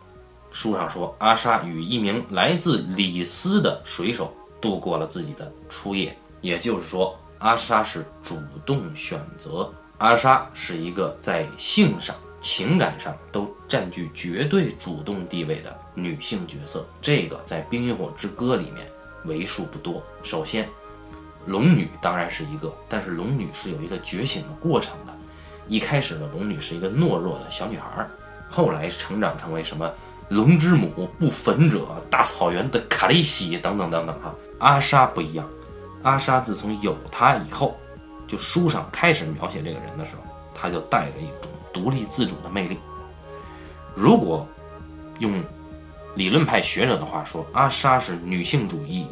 [0.53, 9.73] 书上说阿莎与一名来自里斯的水手度过了自己的初夜，也就是说，阿莎是主动选择。
[9.99, 12.15] 阿莎是一个在性上。
[12.39, 18.87] 情感上都占据绝对主动地位的女性角色，这个在《冰与火之歌》里面
[19.25, 20.01] 为数不多。
[20.23, 20.69] 首先，
[21.47, 25.13] 龙女当然是一个，但是龙女是有一个觉醒的过程的。
[25.67, 28.07] 一开始的龙女是一个懦弱的小女孩，
[28.49, 29.91] 后来成长成为什么
[30.29, 34.21] 龙之母、不焚者、大草原的卡利西等等等等。
[34.21, 35.49] 哈，阿莎不一样，
[36.07, 37.77] 阿莎自从有他以后，
[38.29, 40.23] 就书上开始描写这个人的时候，
[40.55, 41.51] 她就带着一种。
[41.73, 42.79] 独立自主的魅力。
[43.95, 44.49] 如果
[45.19, 45.45] 用
[46.15, 49.07] 理论派学者的话说，阿莎是女性主义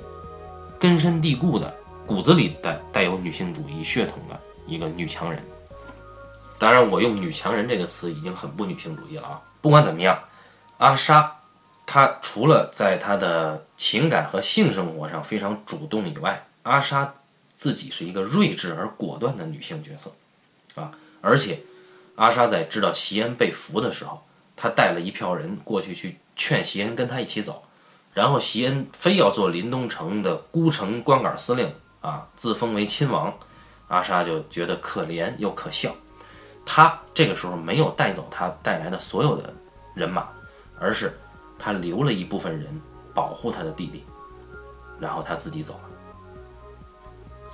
[0.78, 1.70] 根深蒂固的
[2.07, 5.44] 骨子里带带有女性主义血统的一个女强人。
[6.59, 9.42] 当然，我用“女强人”这个词已经很不女性主义了啊。
[9.61, 10.18] 不管怎么样，
[10.78, 11.30] 阿莎
[11.85, 17.14] 她除了在她的情感和性生活上非常主动以外，阿莎
[17.57, 20.12] 自己是一个睿智而果断的女性角色
[20.74, 20.90] 啊，
[21.22, 21.61] 而且。
[22.16, 24.22] 阿莎在知道席恩被俘的时候，
[24.55, 27.64] 她带了一票人过去去劝席恩跟他一起走，
[28.12, 33.35] 然后席恩非要做林东城的孤城官杆司令啊，自封为亲王，
[33.88, 35.92] 阿莎就觉得可怜又可笑。
[36.64, 39.53] 他这个时候没有带走他带来的所有的
[39.94, 40.29] 人马，
[40.79, 41.18] 而是
[41.59, 42.81] 他留了一部分人
[43.12, 44.05] 保护他的弟弟，
[45.00, 45.93] 然后他自己走了。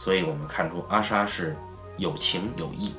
[0.02, 1.54] 所以我们看出阿莎是
[1.98, 2.94] 有情有义。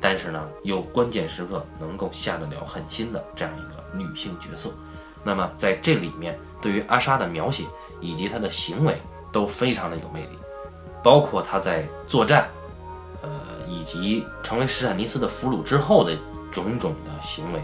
[0.00, 4.70] 但是呢，又关键时刻能够下得了狠心的这样一个女性角色，
[5.22, 7.64] 那么在这里面，对于阿莎的描写
[8.00, 8.96] 以及她的行为
[9.32, 10.38] 都非常的有魅力，
[11.02, 12.48] 包括她在作战，
[13.22, 13.30] 呃，
[13.66, 16.16] 以及成为史坦尼斯的俘虏之后的
[16.52, 17.60] 种种的行为，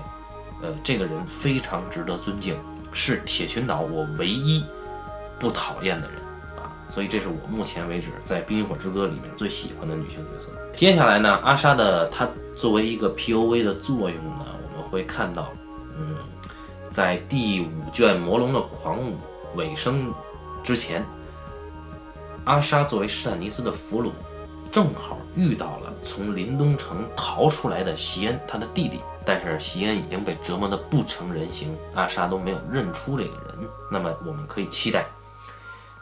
[0.63, 2.59] 呃，这个人非常值得尊敬，
[2.93, 4.65] 是铁群岛我唯一
[5.39, 6.19] 不讨厌的人。
[6.93, 10.51] 所以这是我目前为止在《冰与火之歌》里面最喜欢的女性角色。
[10.75, 15.51] 接下来呢，阿莎的她作为一个 POV 的作用呢，我们会看到，
[15.99, 16.17] 嗯，
[16.91, 19.15] 在第五卷《魔龙的狂舞》
[19.57, 20.13] 尾声
[20.63, 21.03] 之前，
[22.45, 24.11] 阿莎作为史坦尼斯的俘虏，
[24.71, 29.01] 正好遇到了从林东城逃出来的席恩，他的弟弟。
[29.25, 33.69] 但是席恩已经被折磨得不成人形，阿莎都没有认出这个人。
[33.91, 35.07] 那么我们可以期待。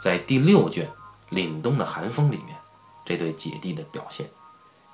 [0.00, 0.88] 在第六卷
[1.34, 2.56] 《凛冬的寒风》里面，
[3.04, 4.26] 这对姐弟的表现，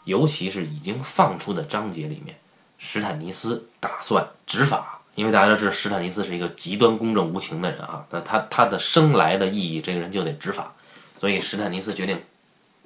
[0.05, 2.37] 尤其是已经放出的章节里面，
[2.77, 10.75] 史坦尼斯打算执法，因为大家都知道史坦尼斯是一个极端公正无情的人啊，那他他的生来的意义，这个人就得执法，
[11.17, 12.21] 所以史坦尼斯决定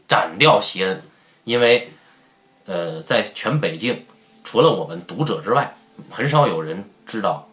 [0.07, 1.03] 斩掉席恩，
[1.45, 1.91] 因为，
[2.67, 4.05] 呃，在全北境，
[4.45, 5.75] 除了我们读者之外，
[6.11, 7.49] 很少有人知道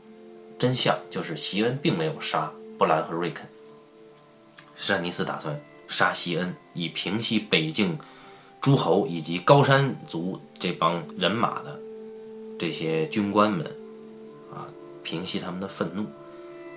[0.59, 3.47] 真相，就是席恩并没有杀布兰和瑞肯。
[4.79, 7.97] 史坦尼斯打算杀西恩，以平息北境
[8.61, 11.79] 诸侯以及高山族这帮人马的
[12.59, 13.65] 这些军官们，
[14.53, 14.69] 啊，
[15.03, 16.05] 平息他们的愤怒。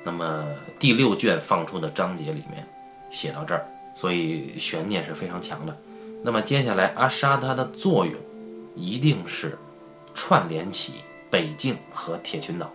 [0.02, 0.46] 那么
[0.78, 2.66] 第六卷放出的章节里面
[3.10, 5.76] 写到这儿，所以悬念是非常强的。
[6.22, 8.14] 那么接下来阿莎她的作用
[8.74, 9.58] 一定是
[10.14, 10.94] 串联起
[11.30, 12.72] 北境和铁群岛。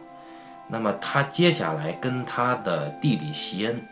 [0.68, 3.84] 那么他接下来跟他的弟弟席恩。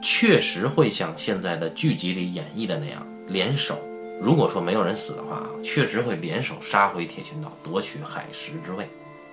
[0.00, 3.78] 确实会像现在的剧集里演绎的那样联手。
[4.20, 8.88] 如果说没有人死的话啊，确实会联手杀回铁群岛，夺取海石之位。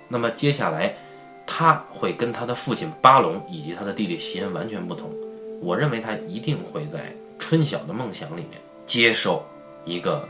[0.06, 0.94] 那么接下来，
[1.44, 5.10] 他会跟他的父亲巴龙以及他的弟弟席恩完全不同。
[5.60, 9.44] 我认为他一定会在春晓的梦想里面接受
[9.84, 10.28] 一个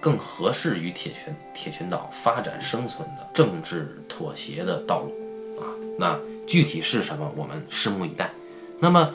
[0.00, 5.12] 更合适于铁群铁群岛发展生存的政治妥协的道路
[5.60, 5.68] 啊。
[5.98, 8.30] 那具体是什么，我们拭目以待。
[8.78, 9.14] 那么。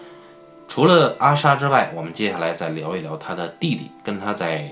[0.73, 4.67] 除了阿莎之外，我们接下来再聊一聊他的弟弟，跟他在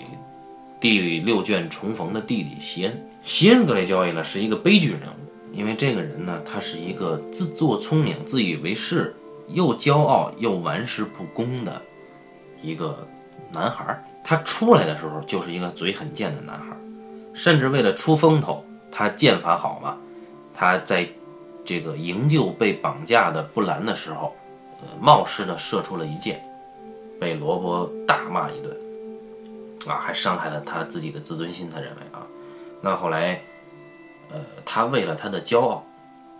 [0.79, 3.07] 第六卷重逢的弟弟席恩。
[3.21, 9.15] 席恩格雷交易呢是一个悲剧人物，因为这个人呢，他是一个自作聪明、自以为是、
[9.49, 11.79] 又骄傲又玩世不恭的
[12.63, 13.07] 一个
[13.53, 14.03] 男孩。
[14.23, 16.75] 他出来的时候就是一个嘴很贱的男孩，
[17.31, 19.95] 甚至为了出风头，他剑法好嘛，
[20.51, 21.07] 他在
[21.63, 24.35] 这个营救被绑架的布兰的时候。
[24.99, 26.43] 冒失的射出了一箭，
[27.19, 28.75] 被罗伯大骂一顿，
[29.87, 31.69] 啊，还伤害了他自己的自尊心。
[31.69, 32.25] 他认为啊，
[32.81, 33.41] 那后来，
[34.29, 35.83] 呃，他为了他的骄傲，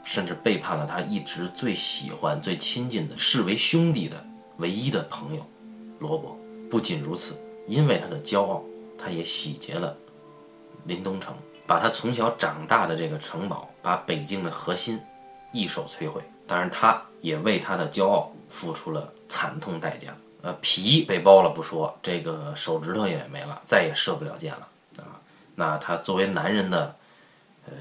[0.04, 4.24] 甚至背叛了他一直最喜欢、最亲近的、视为兄弟的
[4.58, 5.46] 唯一的朋友
[6.00, 6.38] 罗伯。
[6.70, 7.36] 不仅如此，
[7.68, 8.64] 因为他的骄傲，
[8.98, 9.96] 他也洗劫了
[10.86, 11.36] 林东城，
[11.68, 15.00] 把他从小长大的这个城堡，把北京的核心
[15.52, 16.22] 一手摧毁。
[16.48, 20.16] 当然，他也为他的骄傲付出了惨痛代价。
[20.44, 25.22] 呃，皮被剥了不说，这个手指头也没了，再也射不了箭了啊。
[25.54, 26.96] 那他作为男人的，
[27.68, 27.74] 呃，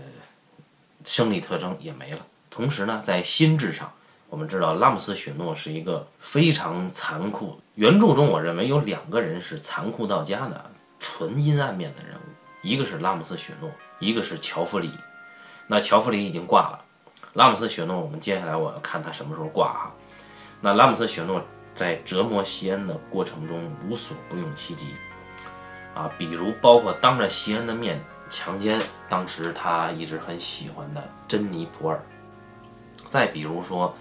[1.04, 2.18] 生理特征也没了。
[2.50, 3.90] 同时呢，在心智上，
[4.28, 7.58] 我们知道拉姆斯雪诺是一个非常残酷。
[7.76, 12.28] 原著中，我认为有两个人是残酷到家的纯阴暗面的人物，
[12.60, 13.70] 一个是拉姆斯雪诺，
[14.00, 14.92] 一个是乔弗里。
[15.66, 16.84] 那乔弗里已经挂了。
[17.34, 19.92] 拉姆斯雪诺，我们接下来我要看他什么时候挂哈。
[20.60, 21.42] 那拉姆斯雪诺
[21.74, 24.94] 在折磨西恩的过程中无所不用其极
[25.94, 32.02] 啊，比如包括当着西恩的面强奸当时他一直很喜欢的珍妮普尔，
[33.08, 33.94] 再比如说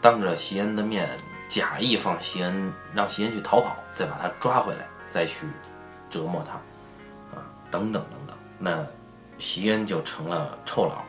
[0.00, 1.08] 当着西恩的面
[1.48, 5.46] 假意放西恩让西恩去逃跑，再把他抓回来，再去
[6.08, 6.52] 折磨他
[7.36, 8.86] 啊，等等等等，那
[9.38, 11.04] 西恩就成了臭佬。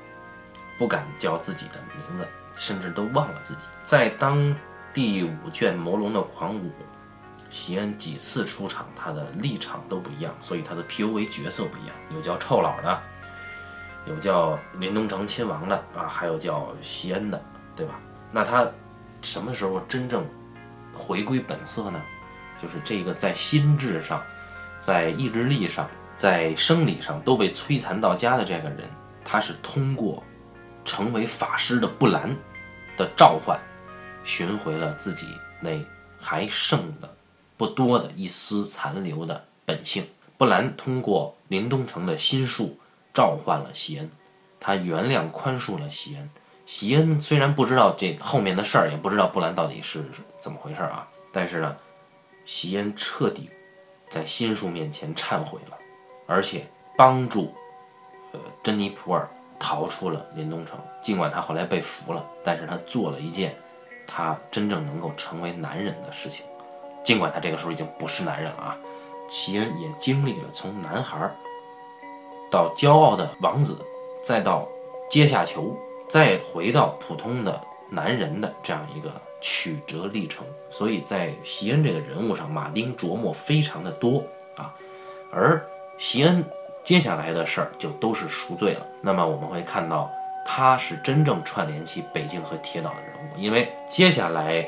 [0.77, 3.61] 不敢叫自己的名字，甚至都忘了自己。
[3.83, 4.55] 在当
[4.93, 6.69] 第五卷《魔龙的狂舞》，
[7.49, 11.95] 席恩几次出场，他的立场都不一样，所以他的 POV 角色不一样。
[12.13, 13.01] 有叫臭老的，
[14.05, 17.41] 有叫林东城亲王的啊，还有叫席恩的，
[17.75, 17.99] 对吧？
[18.31, 18.69] 那他
[19.21, 20.25] 什么时候真正
[20.93, 22.01] 回归本色呢？
[22.61, 24.21] 就是这个在心智上、
[24.79, 28.79] 在意志力上、在生理上都被摧残到家的这个人，
[29.23, 30.23] 他是通过。
[30.87, 32.33] 成为法师的布兰
[32.95, 33.59] 的召唤，
[34.23, 35.27] 寻回了自己
[35.59, 35.71] 那
[36.17, 37.13] 还剩的
[37.57, 40.07] 不多的一丝残留的本性。
[40.37, 42.79] 布兰通过林东城的心术
[43.13, 44.09] 召唤了席恩，
[44.61, 46.29] 他原谅宽恕了席恩。
[46.65, 50.05] 席恩虽然不知道这后面的事儿，也不知道布兰到底是
[50.39, 51.75] 怎么回事啊，但是呢，
[52.45, 53.49] 席恩彻底
[54.09, 55.77] 在心术面前忏悔了，
[56.27, 57.53] 而且帮助
[58.31, 59.29] 呃珍妮普尔。
[59.59, 63.55] 逃出了林东城，尽管他后来被俘了，但是他做了一件
[64.05, 66.45] 他真正能够成为男人的事情。
[67.03, 68.77] 尽管他这个时候已经不是男人了啊，
[69.29, 71.29] 席恩也经历了从男孩
[72.51, 73.77] 到骄傲的王子，
[74.21, 74.67] 再到
[75.09, 75.77] 阶下囚，
[76.09, 79.09] 再回到普通的男人的这样一个
[79.41, 80.45] 曲折历程。
[80.69, 84.23] 所以在席恩这个人物上，马丁琢磨非常的多
[84.55, 84.73] 啊，
[85.31, 85.65] 而
[85.97, 86.45] 席恩。
[86.87, 88.87] 接下来的事儿就都是赎罪了。
[89.01, 90.09] 那么我们会看到，
[90.45, 93.37] 他是真正串联起北京和铁岛的人物。
[93.37, 94.65] 因为接下来，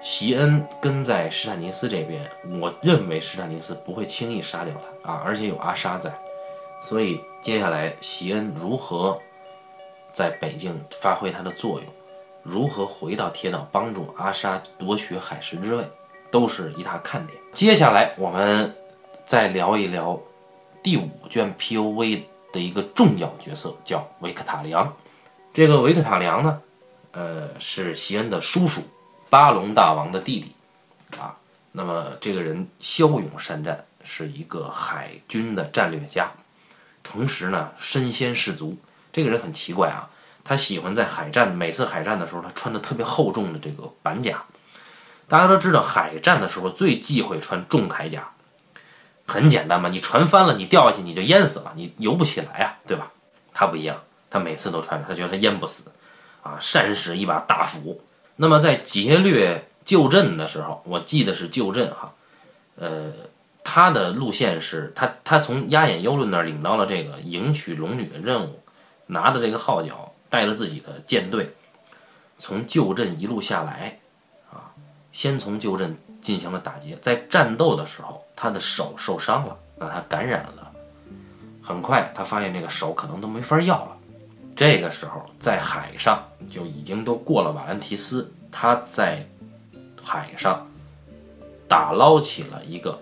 [0.00, 2.22] 席恩跟在施坦尼斯这边，
[2.60, 6.12] 我认为施坦尼斯不会轻易杀掉他啊，而且有阿莎在，
[6.80, 9.20] 所以接下来席恩如何
[10.12, 11.86] 在北京发挥他的作用，
[12.44, 15.84] 如何回到铁岛帮助阿莎夺取海神之位，
[16.30, 17.36] 都是一大看点。
[17.52, 18.72] 接下来我们
[19.24, 20.16] 再聊一聊。
[20.82, 24.92] 第五卷 P.O.V 的一个重要角色叫维克塔良，
[25.52, 26.60] 这个维克塔良呢，
[27.12, 28.82] 呃，是席恩的叔叔，
[29.28, 30.52] 巴隆大王的弟弟，
[31.18, 31.36] 啊，
[31.72, 36.30] 那么这个人骁勇善战，是一个海军的战略家，
[37.02, 38.76] 同时呢身先士卒。
[39.12, 40.08] 这个人很奇怪啊，
[40.44, 44.44] 他喜欢在海战，每次海战的时候，他穿的特别厚重的这个板甲。
[45.26, 48.30] 大家都知道，海战的时候最忌讳穿重铠甲。
[49.28, 53.12] 很简单嘛，你船翻了，你掉下去你就淹死了，你游不起来啊，对吧？
[53.52, 55.84] 他不一样，他每次都穿着，他觉得他淹不死，
[56.42, 58.00] 啊，善使一把大斧。
[58.36, 62.14] 那么在劫掠旧镇的时候，我记得是旧镇哈，
[62.76, 63.12] 呃，
[63.62, 68.62] 他的路线是他他从压眼幽论那儿领到了这个迎娶龙女的任务，
[69.08, 71.54] 拿着这个号角，带着自己的舰队，
[72.38, 73.98] 从旧镇一路下来，
[74.50, 74.72] 啊，
[75.12, 75.94] 先从旧镇。
[76.20, 80.70] 进行了打劫，在战斗的时候，他的手受伤了，那他感染了。
[81.62, 83.96] 很快，他发现这个手可能都没法要了。
[84.56, 89.24] 这个时候，在海上就已经都过了瓦兰提斯，他在
[90.02, 90.66] 海上
[91.68, 92.98] 打捞起了一个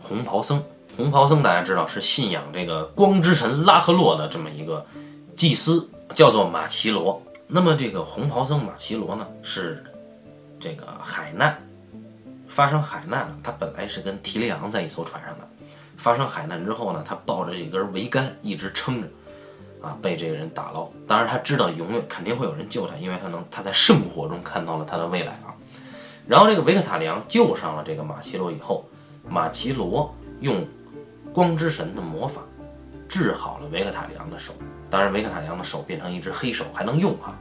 [0.00, 0.62] 红袍僧。
[0.96, 4.84] 红袍僧大家知道是信仰这个光之神拉赫洛的这么一个
[5.34, 7.20] 祭司，叫做马奇罗。
[7.46, 9.82] 那么这个红袍僧马奇罗呢，是
[10.60, 11.60] 这个海难
[12.50, 13.36] 发生海难了。
[13.42, 15.48] 他本来是跟提利昂在一艘船上的，
[15.96, 19.08] 发生海难之后呢，他抱着一根桅杆一直撑着，
[19.80, 20.90] 啊，被这个人打捞。
[21.06, 25.54] 当然他知道永远肯定会有人救他，因为他能他在圣火中看到了他的未来啊。
[26.26, 28.84] 然后这个维克塔里昂救上了这个马奇罗以后，
[29.28, 30.66] 马奇罗用
[31.32, 32.42] 光之神的魔法
[33.08, 34.52] 治好了维克塔里昂的手。
[34.88, 37.38] 当然，维克塔里昂的手变成一只黑手还能用啊，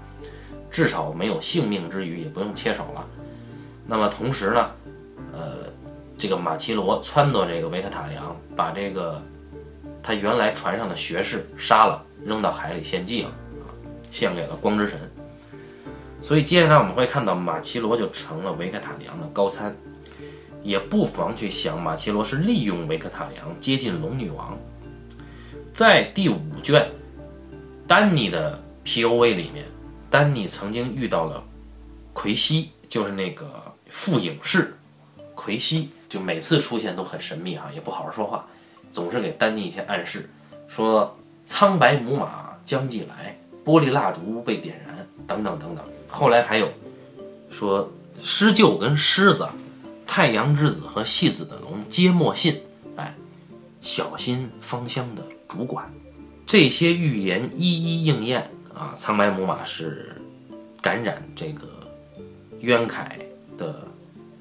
[0.70, 3.05] 至少没有性命之余，也不用切手了。
[3.86, 4.70] 那么同时呢，
[5.40, 5.72] 呃，
[6.18, 9.22] 这个马奇罗撺掇这个维克塔里昂把这个
[10.04, 13.32] 他原来船上的学士杀了，扔到海里献祭了，
[14.12, 15.00] 献给了光之神。
[16.22, 19.74] 所以接下来我们会看到马奇罗就成了维克塔里昂的高参，
[20.62, 24.58] 也不妨去想马奇罗是利用维克塔里昂接近龙女王，
[25.74, 26.86] 在第五卷。
[27.88, 29.66] 丹尼的 P.O.V 里面，
[30.12, 31.44] 丹尼曾经遇到了
[32.14, 33.50] 奎西，就是那个
[33.90, 34.78] 副影士
[35.40, 38.46] 奎西，就每次出现都很神秘哈，也不好好说话，
[38.92, 40.30] 总是给丹尼一些暗示，
[40.68, 45.86] 说苍白母马将即来，玻璃蜡烛被点燃，等等等等。
[46.10, 46.68] 后来还有
[47.50, 47.90] 说
[48.22, 49.48] 狮鹫跟狮子，
[50.06, 52.62] 太阳之子和戏子的龙皆莫信，
[52.98, 53.16] 哎，
[53.80, 55.90] 小心芳香的主管。
[56.46, 58.94] 这些预言一一应验啊！
[58.98, 60.16] 苍白母马是
[60.82, 61.68] 感染这个
[62.62, 63.20] 渊凯
[63.56, 63.88] 的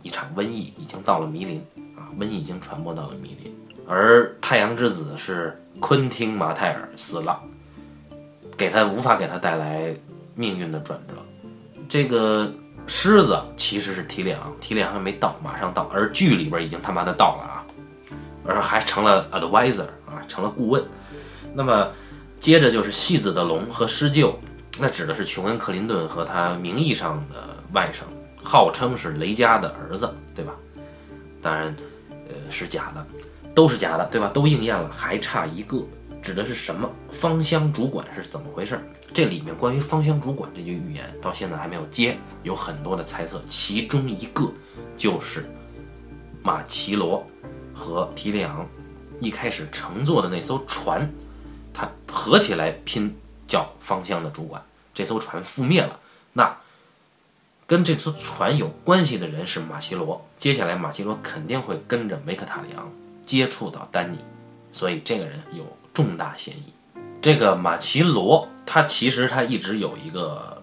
[0.02, 1.64] 一场瘟疫，已经到了弥林
[1.96, 3.54] 啊，瘟疫已经传播到了弥林。
[3.86, 7.40] 而太阳之子是昆汀马泰尔死了，
[8.56, 9.94] 给他无法给他带来
[10.34, 11.14] 命运的转折。
[11.88, 12.52] 这个
[12.86, 17.64] 狮子其实是提里昂，提里昂还没到，马上到，而剧里边已经他妈的到了啊，
[18.44, 20.84] 而还成了 advisor 啊，成了顾问。
[21.54, 21.90] 那么，
[22.38, 24.34] 接着就是戏子的龙和狮鹫，
[24.78, 28.02] 那指的是琼恩·克林顿和他名义上的外甥，
[28.50, 30.54] 号称是雷家的儿子，对吧？
[31.42, 31.76] 当然，
[32.10, 33.06] 呃，是假的，
[33.54, 34.30] 都是假的，对吧？
[34.32, 35.86] 都应验了，还差一个，
[36.22, 36.90] 指的是什么？
[37.10, 38.80] 芳香主管是怎么回事？
[39.12, 44.50] 这里面关于芳香主管这句预言到现在还没有接，有很多的猜测，其中一个
[44.96, 45.44] 就是
[46.42, 47.26] 马奇罗
[47.74, 48.66] 和提利昂
[49.20, 51.06] 一开始乘坐的那艘船。
[51.74, 53.14] 他合起来拼
[53.46, 54.62] 叫芳香的主管，
[54.94, 56.00] 这艘船覆灭了。
[56.32, 56.56] 那
[57.68, 62.90] 跟这艘船有关系的人是马奇罗，接下来马奇罗肯定会跟着维克塔里昂
[63.26, 64.16] 接触到丹尼，
[64.72, 65.62] 所以这个人有
[65.92, 66.72] 重大嫌疑。
[67.20, 70.62] 这个马奇罗他其实他一直有一个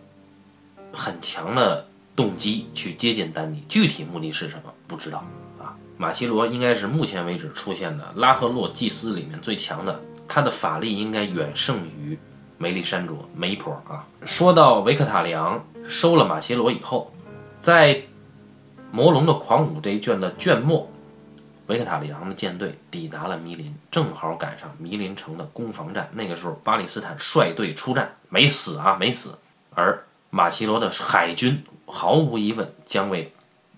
[0.91, 1.85] 很强的
[2.15, 5.23] 动机去接近丹尼，具体目的是什么不知道
[5.59, 5.77] 啊。
[5.97, 10.01] 马奇罗应该是目前为止出现的拉赫洛祭司里面最强的。
[10.27, 12.17] 他的法力应该远胜于
[12.57, 14.03] 梅丽珊卓梅婆啊。
[14.25, 17.13] 说到维克塔里昂收了马奇罗以后，
[17.61, 18.01] 在
[18.91, 20.89] 魔龙的狂舞这一卷的卷末，
[21.67, 26.09] 维克塔里昂的舰队抵达了迷林，正好赶上迷林城的攻防战。
[26.13, 29.37] 那个时候，巴里斯坦率队出战，没死啊，没死。
[29.73, 33.31] 而马奇罗的海军毫无疑问将为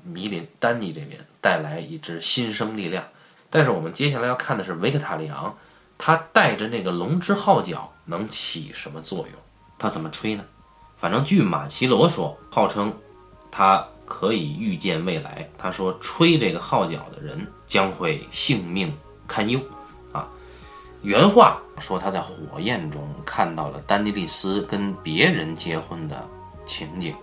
[0.03, 3.03] 弥林丹尼这边带来一支新生力量。
[3.49, 5.55] 但是我们接下来要看的是维克塔里昂。
[5.97, 9.31] 他带着那个龙之号角能起什么作用？
[9.79, 10.45] 他怎么吹呢？
[10.97, 12.91] 反正据马奇罗说，号称
[13.51, 15.47] 他可以预见未来。
[15.57, 18.91] 他说，吹这个号角的人将会性命
[19.27, 19.59] 堪忧。
[20.11, 20.27] 啊，
[21.03, 26.27] 原话说他在火焰中看到了丹尼利斯跟别人结婚的
[26.65, 27.15] 情景。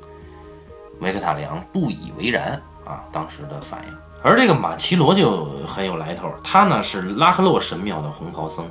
[1.00, 3.94] 维克塔里昂不以为然啊，当时的反应。
[4.22, 8.64] 而这个马奇罗就很有来头，他呢是拉赫洛神庙的红袍僧，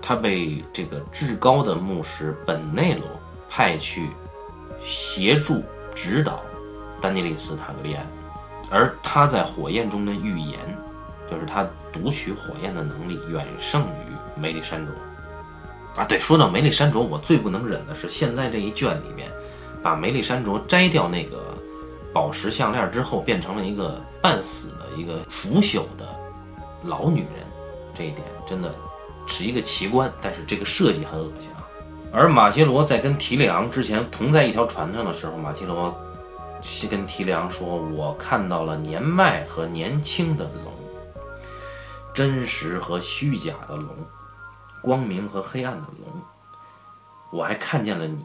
[0.00, 3.04] 他被这个至高的牧师本内罗
[3.48, 4.08] 派去
[4.86, 5.62] 协助
[5.94, 6.40] 指导
[7.00, 8.06] 丹尼利斯塔格利安，
[8.70, 10.58] 而他在火焰中的预言，
[11.30, 14.94] 就是他读取火焰的能力远胜于梅丽珊卓。
[16.00, 19.30] 啊，对，说到梅丽珊卓，我最不能忍的是现在这一卷里面，
[19.82, 21.54] 把梅丽珊卓摘掉那个
[22.12, 24.86] 宝石项链之后，变成了一个半死的。
[24.96, 26.08] 一个腐朽的
[26.82, 27.44] 老女人，
[27.94, 28.74] 这一点真的
[29.26, 31.65] 是一个奇观，但是这个设计很恶心啊。
[32.18, 35.94] 而马奇罗在跟提里昂之前同在一条船上的时候，马奇罗
[36.62, 40.72] 是跟提里昂说：“我看到了年迈和年轻的龙，
[42.14, 43.94] 真实和虚假的龙，
[44.80, 46.22] 光明和黑暗的龙。
[47.30, 48.24] 我还看见了你，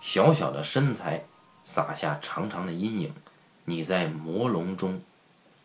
[0.00, 1.22] 小小的身材
[1.62, 3.12] 洒下长长的阴影，
[3.66, 4.98] 你在魔龙中。”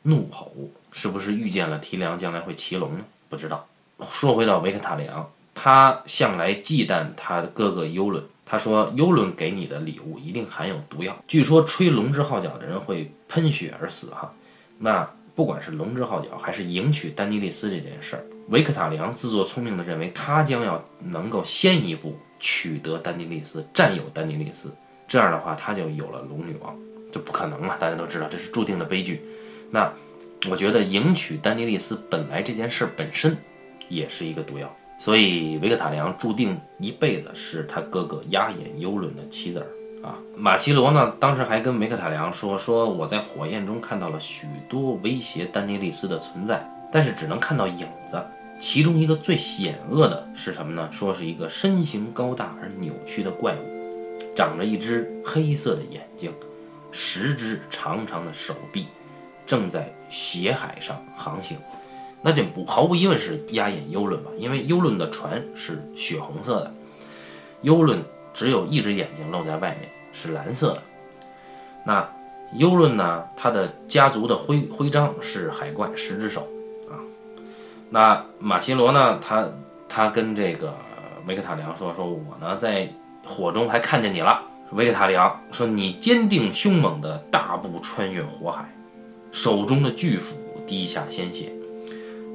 [0.03, 0.51] 怒吼，
[0.91, 3.05] 是不是遇见了提里昂将来会骑龙呢？
[3.29, 3.65] 不知道。
[4.01, 8.23] 说回到维克塔里昂，他向来忌惮他的哥哥幽伦。
[8.43, 14.33] 他说：“幽伦给你的礼物一定含有毒药，据说吹龙之号角的人会喷血而死。”哈，
[14.79, 24.69] 那不管是龙之号角还是迎娶丹尼利斯这件事儿，维克塔良自作聪明地认为他将要能够先一步取得丹尼利斯，占有丹尼利斯，
[25.07, 26.77] 这样的话他就有了龙女王，
[27.09, 27.77] 这不可能嘛？
[27.77, 29.23] 大家都知道这是注定的悲剧。
[29.69, 29.89] 那
[30.49, 33.37] 我觉得迎娶丹尼利斯本来这件事本身
[33.87, 34.75] 也是一个毒药。
[35.01, 39.65] 所以维克塔良注定一辈子是他哥哥压眼幽伦的棋子儿
[40.07, 40.15] 啊。
[40.37, 48.23] 马奇罗呢，当时还跟维克塔良说：“说我在火焰中看到了许多威胁丹尼利斯的存在，但是只能看到影子。
[48.59, 50.87] 其中一个最险恶的是什么呢？
[50.91, 56.31] 说是一个身形高大而扭曲的怪物，长着一只黑色的眼睛，
[56.91, 58.85] 十只长长的手臂，
[59.47, 61.57] 正在血海上航行。”
[62.21, 64.29] 那就不毫无疑问是压眼幽论吧？
[64.37, 66.73] 因为幽论的船是血红色的，
[67.61, 68.03] 幽论
[68.33, 70.83] 只有一只眼睛露在外面，是蓝色的。
[71.83, 72.07] 那
[72.57, 73.23] 幽论呢？
[73.35, 76.41] 他的家族的徽徽章是海怪十只手
[76.89, 76.99] 啊。
[77.89, 79.17] 那马奇罗呢？
[79.19, 79.49] 他
[79.89, 80.77] 他跟这个
[81.25, 82.87] 维克塔里昂说：“说我呢在
[83.25, 84.43] 火中还看见你了。”
[84.73, 88.69] 维克塔里昂说：“你坚定凶猛的大步穿越火海，
[89.31, 91.51] 手中的巨斧滴下鲜血。”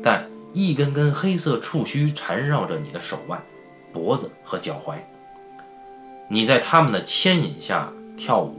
[0.06, 3.42] 但一根根黑色触须缠绕着你的手腕、
[3.92, 4.94] 脖子和脚踝，
[6.30, 8.54] 你在他们的牵引下跳舞，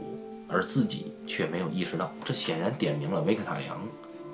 [0.46, 2.12] 而自己却没有意识到。
[2.22, 3.80] 这显然点明了维克塔扬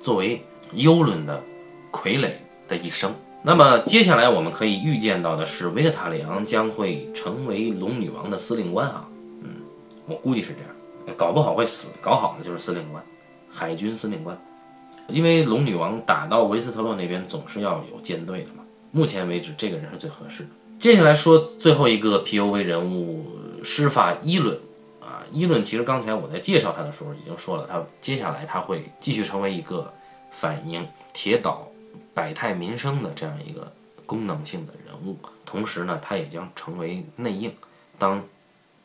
[0.01, 0.43] 作为
[0.73, 1.41] 幽伦的
[1.89, 2.31] 傀儡
[2.67, 3.09] 的一生。
[3.41, 9.07] 那么接下来我们可以预见到的是，维克塔里昂将会成为龙女王的司令官啊，
[9.41, 9.49] 嗯，
[10.05, 13.01] 我估计是这样，搞不好会死，搞好了就是司令官，
[13.49, 14.37] 海军司令官。
[15.07, 20.49] 因为龙女王打到维斯特洛那边总是要有舰队的嘛，目前为止这个人是最合适的。
[20.79, 24.59] 接下来说最后一个 POV 人物施法伊伦
[24.99, 29.91] 啊，伊伦其实刚才我在介绍他的时候已经说了，他接下来他会继续成为一个
[30.31, 31.67] 反映铁岛
[32.13, 33.71] 百态民生的这样一个
[34.05, 37.53] 功能性的人物，同时呢，他也将成为内应。
[37.97, 38.21] 当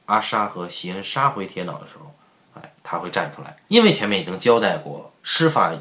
[0.06, 2.12] 阿沙和席恩杀回铁岛的时候，
[2.54, 5.72] 哎，他会站出来，因为前面已经交代过施法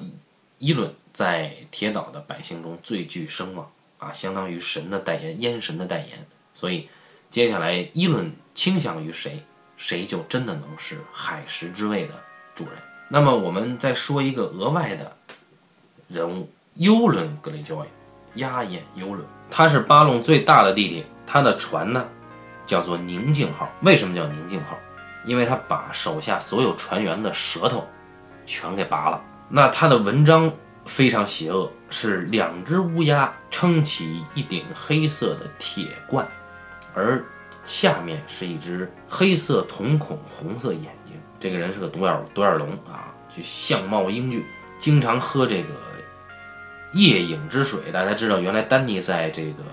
[0.59, 0.73] 伊。
[0.73, 6.25] 伦在铁岛的百姓中最具声望啊，相当于神的代言，燕神的代言。
[6.53, 6.87] 所以，
[7.29, 9.43] 接下来伊伦倾向于谁，
[9.75, 12.13] 谁就真的能是海石之位的
[12.55, 12.73] 主人。
[13.09, 15.17] 那么，我们再说一个额外的
[16.07, 17.85] 人物——幽伦格雷焦
[18.35, 22.07] 压眼幽伦，他是巴隆最大的弟弟，他的船呢
[22.65, 23.67] 叫做宁静号。
[23.81, 24.77] 为什么叫宁静号？
[25.25, 27.85] 因为他把手下所有船员的舌头
[28.45, 29.21] 全给拔了。
[29.49, 30.51] 那他的文章
[30.85, 36.27] 非常邪恶，是两只乌鸦撑起一顶黑色的铁罐，
[36.93, 37.23] 而
[37.63, 41.15] 下面是一只黑色瞳孔、红色眼睛。
[41.39, 44.45] 这个人是个独眼独眼龙啊，就相貌英俊，
[44.77, 45.73] 经常喝这个
[46.93, 47.79] 夜影之水。
[47.91, 49.63] 大家知道，原来丹尼在这个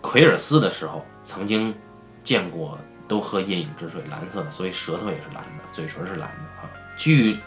[0.00, 1.74] 奎尔斯的时候曾经
[2.22, 6.70] 见过，都喝夜影之水，蓝色的，所以舌头也是蓝的，嘴唇是蓝的啊。
[6.96, 7.38] 据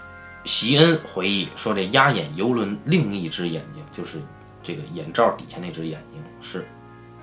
[0.43, 4.19] 席恩回忆说：“这压眼游轮另一只眼睛，就是
[4.63, 6.67] 这个眼罩底下那只眼睛，是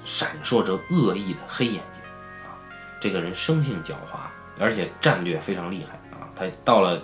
[0.04, 2.02] 闪烁着恶意的黑眼睛
[2.44, 2.54] 啊！
[3.00, 6.30] 这个人生性狡猾，而且战略非常厉害啊！
[6.36, 7.02] 他到了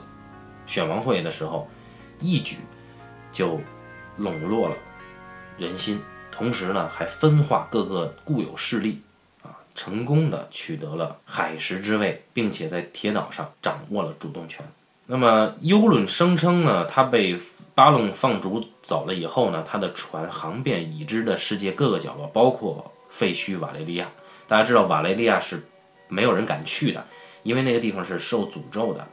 [0.66, 1.68] 选王会的时候，
[2.20, 2.58] 一举
[3.32, 3.60] 就
[4.16, 4.76] 笼络了
[5.58, 6.00] 人心，
[6.30, 9.02] 同时呢，还分化各个固有势力
[9.42, 14.64] 啊，成功的取得了海石之位，并且在铁岛上掌握了主动权。”
[15.06, 17.38] 那么，幽伦声称呢，他被
[17.74, 24.08] 巴隆放逐走了以后呢，他的船航遍已知的世界各个角落，包括废墟瓦雷利亚。
[24.48, 25.62] 大家知道，瓦雷利亚是
[26.08, 27.04] 没有人敢去的，
[27.42, 29.06] 因为那个地方是受诅咒的，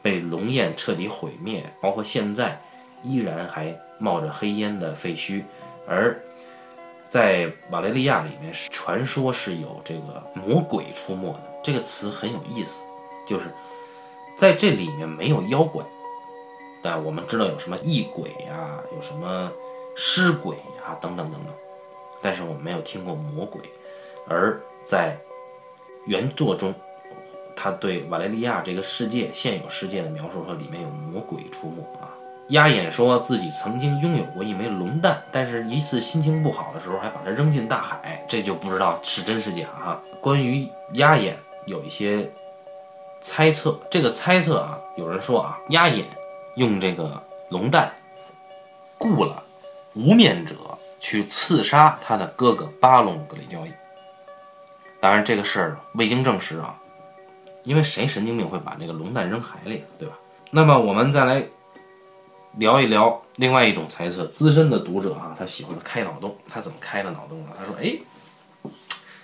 [0.00, 1.64] 被龙焰彻底毁灭。
[1.80, 2.62] 包括现在
[3.02, 5.42] 依然还冒着黑烟的废墟，
[5.88, 6.16] 而
[7.08, 11.42] 在瓦雷利亚里面，传说是有这个魔鬼出没的。
[11.64, 12.80] 这个词很有意思，
[13.26, 13.46] 就是。
[14.36, 15.84] 在这里面没有妖怪，
[16.82, 19.52] 但我们知道有什么异鬼呀，有什么
[19.94, 21.54] 尸鬼呀，等等等等。
[22.20, 23.60] 但是我们没有听过魔鬼。
[24.26, 25.16] 而在
[26.06, 26.74] 原作中，
[27.54, 32.10] 他对瓦雷利亚这个世界现有世界的描述说，里面有魔鬼出没啊。
[32.48, 40.02] 鸭眼说自己曾经拥有过一枚龙蛋，但是一次心情不好的时候，还把它扔进大海，这就不知道是真是假哈。
[40.20, 42.28] 关于鸭眼，有一些。
[43.22, 46.06] 猜测这个猜测啊，有人说啊，压眼
[46.56, 47.92] 用这个龙蛋
[48.98, 49.42] 雇了
[49.94, 50.54] 无面者
[51.00, 53.72] 去刺杀他的哥哥巴隆格里交易。
[55.00, 56.78] 当然，这个事儿未经证实啊，
[57.64, 60.16] 因为谁神经病会把这个龙蛋扔海里，对吧？
[60.50, 61.44] 那么我们再来
[62.58, 64.24] 聊一聊另外一种猜测。
[64.26, 67.50] 资深的读者啊，他喜欢开脑洞，他怎么开的脑洞呢？
[67.58, 67.96] 他说：“哎，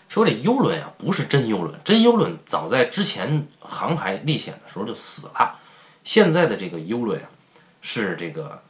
[0.09, 5.59] 说这幽轮啊，不是真幽轮，真幽轮早在之前航海历险的时候就死了。
[6.03, 7.29] 现在的这个幽轮啊，
[7.83, 8.63] 是这个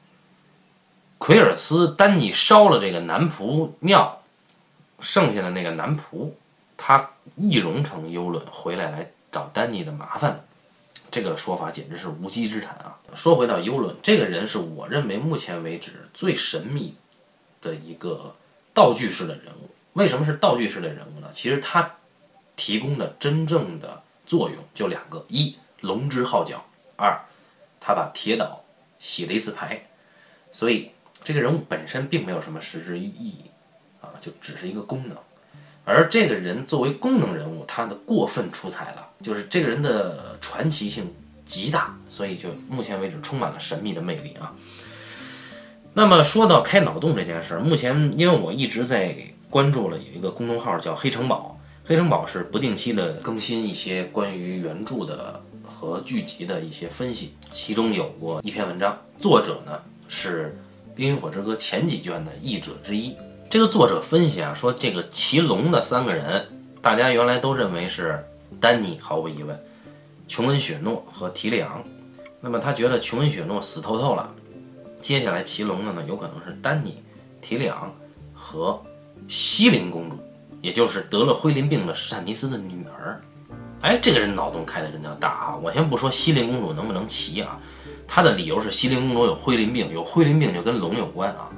[1.18, 4.22] 奎尔斯丹尼烧了这个男仆庙，
[5.00, 6.32] 剩下的那个男仆，
[6.76, 10.44] 他易容成幽轮回来来找丹尼的麻烦的。”
[11.10, 12.98] 这个说法简直是无稽之谈啊！
[13.14, 16.96] 说回到幽轮，这个人是我认为目前为止最神秘
[17.62, 18.34] 的一个
[18.74, 19.70] 道具式的人物。
[19.94, 21.28] 为什么是道具式的人物呢？
[21.32, 21.96] 其实他
[22.54, 26.56] 提供的真正的作用就两个：一，龙之号角；
[26.96, 27.20] 二，
[27.80, 28.64] 他把铁岛
[28.98, 29.84] 洗了一次牌。
[30.50, 30.90] 所以
[31.22, 33.36] 这个人物本身并没有什么实质意义
[34.00, 35.16] 啊，就只是一个功能。
[35.84, 41.14] 而这个人作为功能人物，他的过分出彩了，就是这个人的传奇性
[41.46, 44.54] 极大，所以就目前为止充满了神秘的魅力啊。
[45.94, 49.16] 那么说到开脑洞这件事儿，目前因为我一直在
[49.50, 60.54] 关注了有一个公众号叫黑城堡，黑城堡是不定期的更新一些关于原著的和剧集的一些分析，其中有过一篇文章，作者呢是
[60.96, 63.16] 《冰与火之歌》前几卷的译者之一。
[63.48, 66.46] 这个作者分析啊，说这个骑龙的三个人，
[66.82, 68.22] 大家原来都认为是
[68.60, 69.58] 丹尼，毫无疑问，
[70.26, 71.82] 琼恩·雪诺和提里昂。
[72.42, 74.30] 那么他觉得琼恩·雪诺死透透了，
[75.00, 77.02] 接下来骑龙的呢，有可能是丹尼、
[77.40, 77.90] 提里昂
[78.34, 78.78] 和
[79.28, 80.16] 西林公主，
[80.62, 83.20] 也就是得了灰鳞病的史坦尼斯的女儿。
[83.82, 85.56] 哎，这个人脑洞开的真叫大啊！
[85.62, 87.60] 我先不说西林公主能不能骑啊，
[88.08, 91.48] 他的理由是西林公主有灰鳞病，有灰鳞病就跟龙有关啊。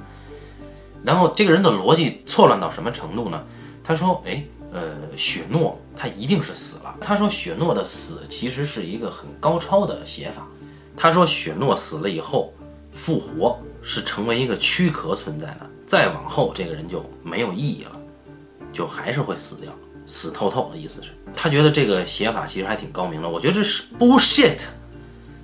[1.03, 3.43] 然后这个人的逻辑错乱到什么程度呢？
[3.83, 10.45] 他说：“哎，呃，雪诺他一定是死了。”他说雪诺的死其实是一个很高超的写法。
[10.95, 12.53] 他说雪诺死了以后
[12.91, 17.91] 复活是成为一个躯壳存在的，再往后这个人就没有意义了，
[18.71, 19.69] 就还是会死掉，
[20.05, 21.09] 死透透的意思是。
[21.35, 23.27] 他觉得这个写法其实还挺高明的。
[23.27, 24.67] 我觉得这是 bullshit。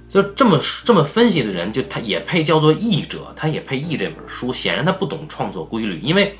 [0.09, 4.53] 就这么这么分析的人，就他也配叫做译者，他也配译这本书。
[4.53, 6.37] 显然他不懂创作规律，因为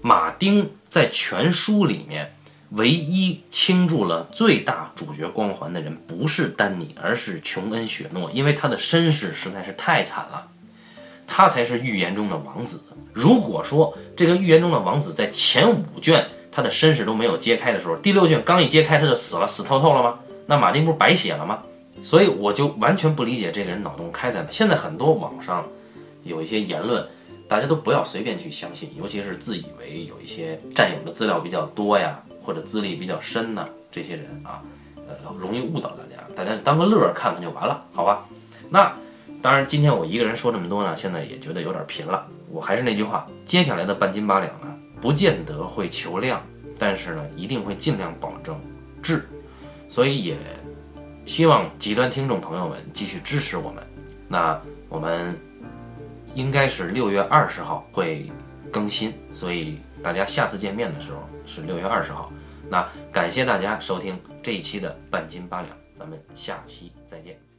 [0.00, 2.34] 马丁在全书里面
[2.70, 10.48] 唯一倾注了最大主角光环的人不是丹尼，而是琼恩·雪诺，因为他的身世实在是太惨了，
[11.32, 12.80] 他才是预言中的王子。
[13.12, 20.18] 如果说这个预言中的王子在前五卷他的身世都没有揭开的时候，第六卷刚一揭开他就死了，死透透了吗？
[20.46, 21.62] 那马丁不是白写了吗？
[22.02, 24.48] 所以我就完全不理解这个人脑洞开在哪。
[24.50, 25.64] 现在很多网上
[26.24, 27.06] 有一些言论，
[27.46, 34.62] 大家都不要随便去相信，尤其是自以为有一些占有的资料比较多呀，或者资历比较深的这些人啊，
[34.96, 36.16] 呃，容易误导大家。
[36.34, 38.26] 大家当个乐儿看看就完了，好吧？
[38.68, 38.92] 那
[39.42, 42.26] 当然，今天我一个人说这么多呢，现在也觉得有点贫了。
[42.50, 46.42] 我还是那句话，接下来的半斤八两呢，不见得会求量，
[46.78, 48.60] 但是呢，一定会尽量保证
[49.02, 49.28] 质。
[49.88, 50.36] 所以也。
[51.26, 53.84] 希望极端听众朋友们继续支持我们。
[54.26, 55.38] 那我们
[56.34, 58.28] 应该是六月二十号会
[58.72, 62.32] 更新，所以大家下次见面的时候是六月二十号。
[62.68, 67.49] 那感谢大家收听这一期的半斤八两，咱们下期再见。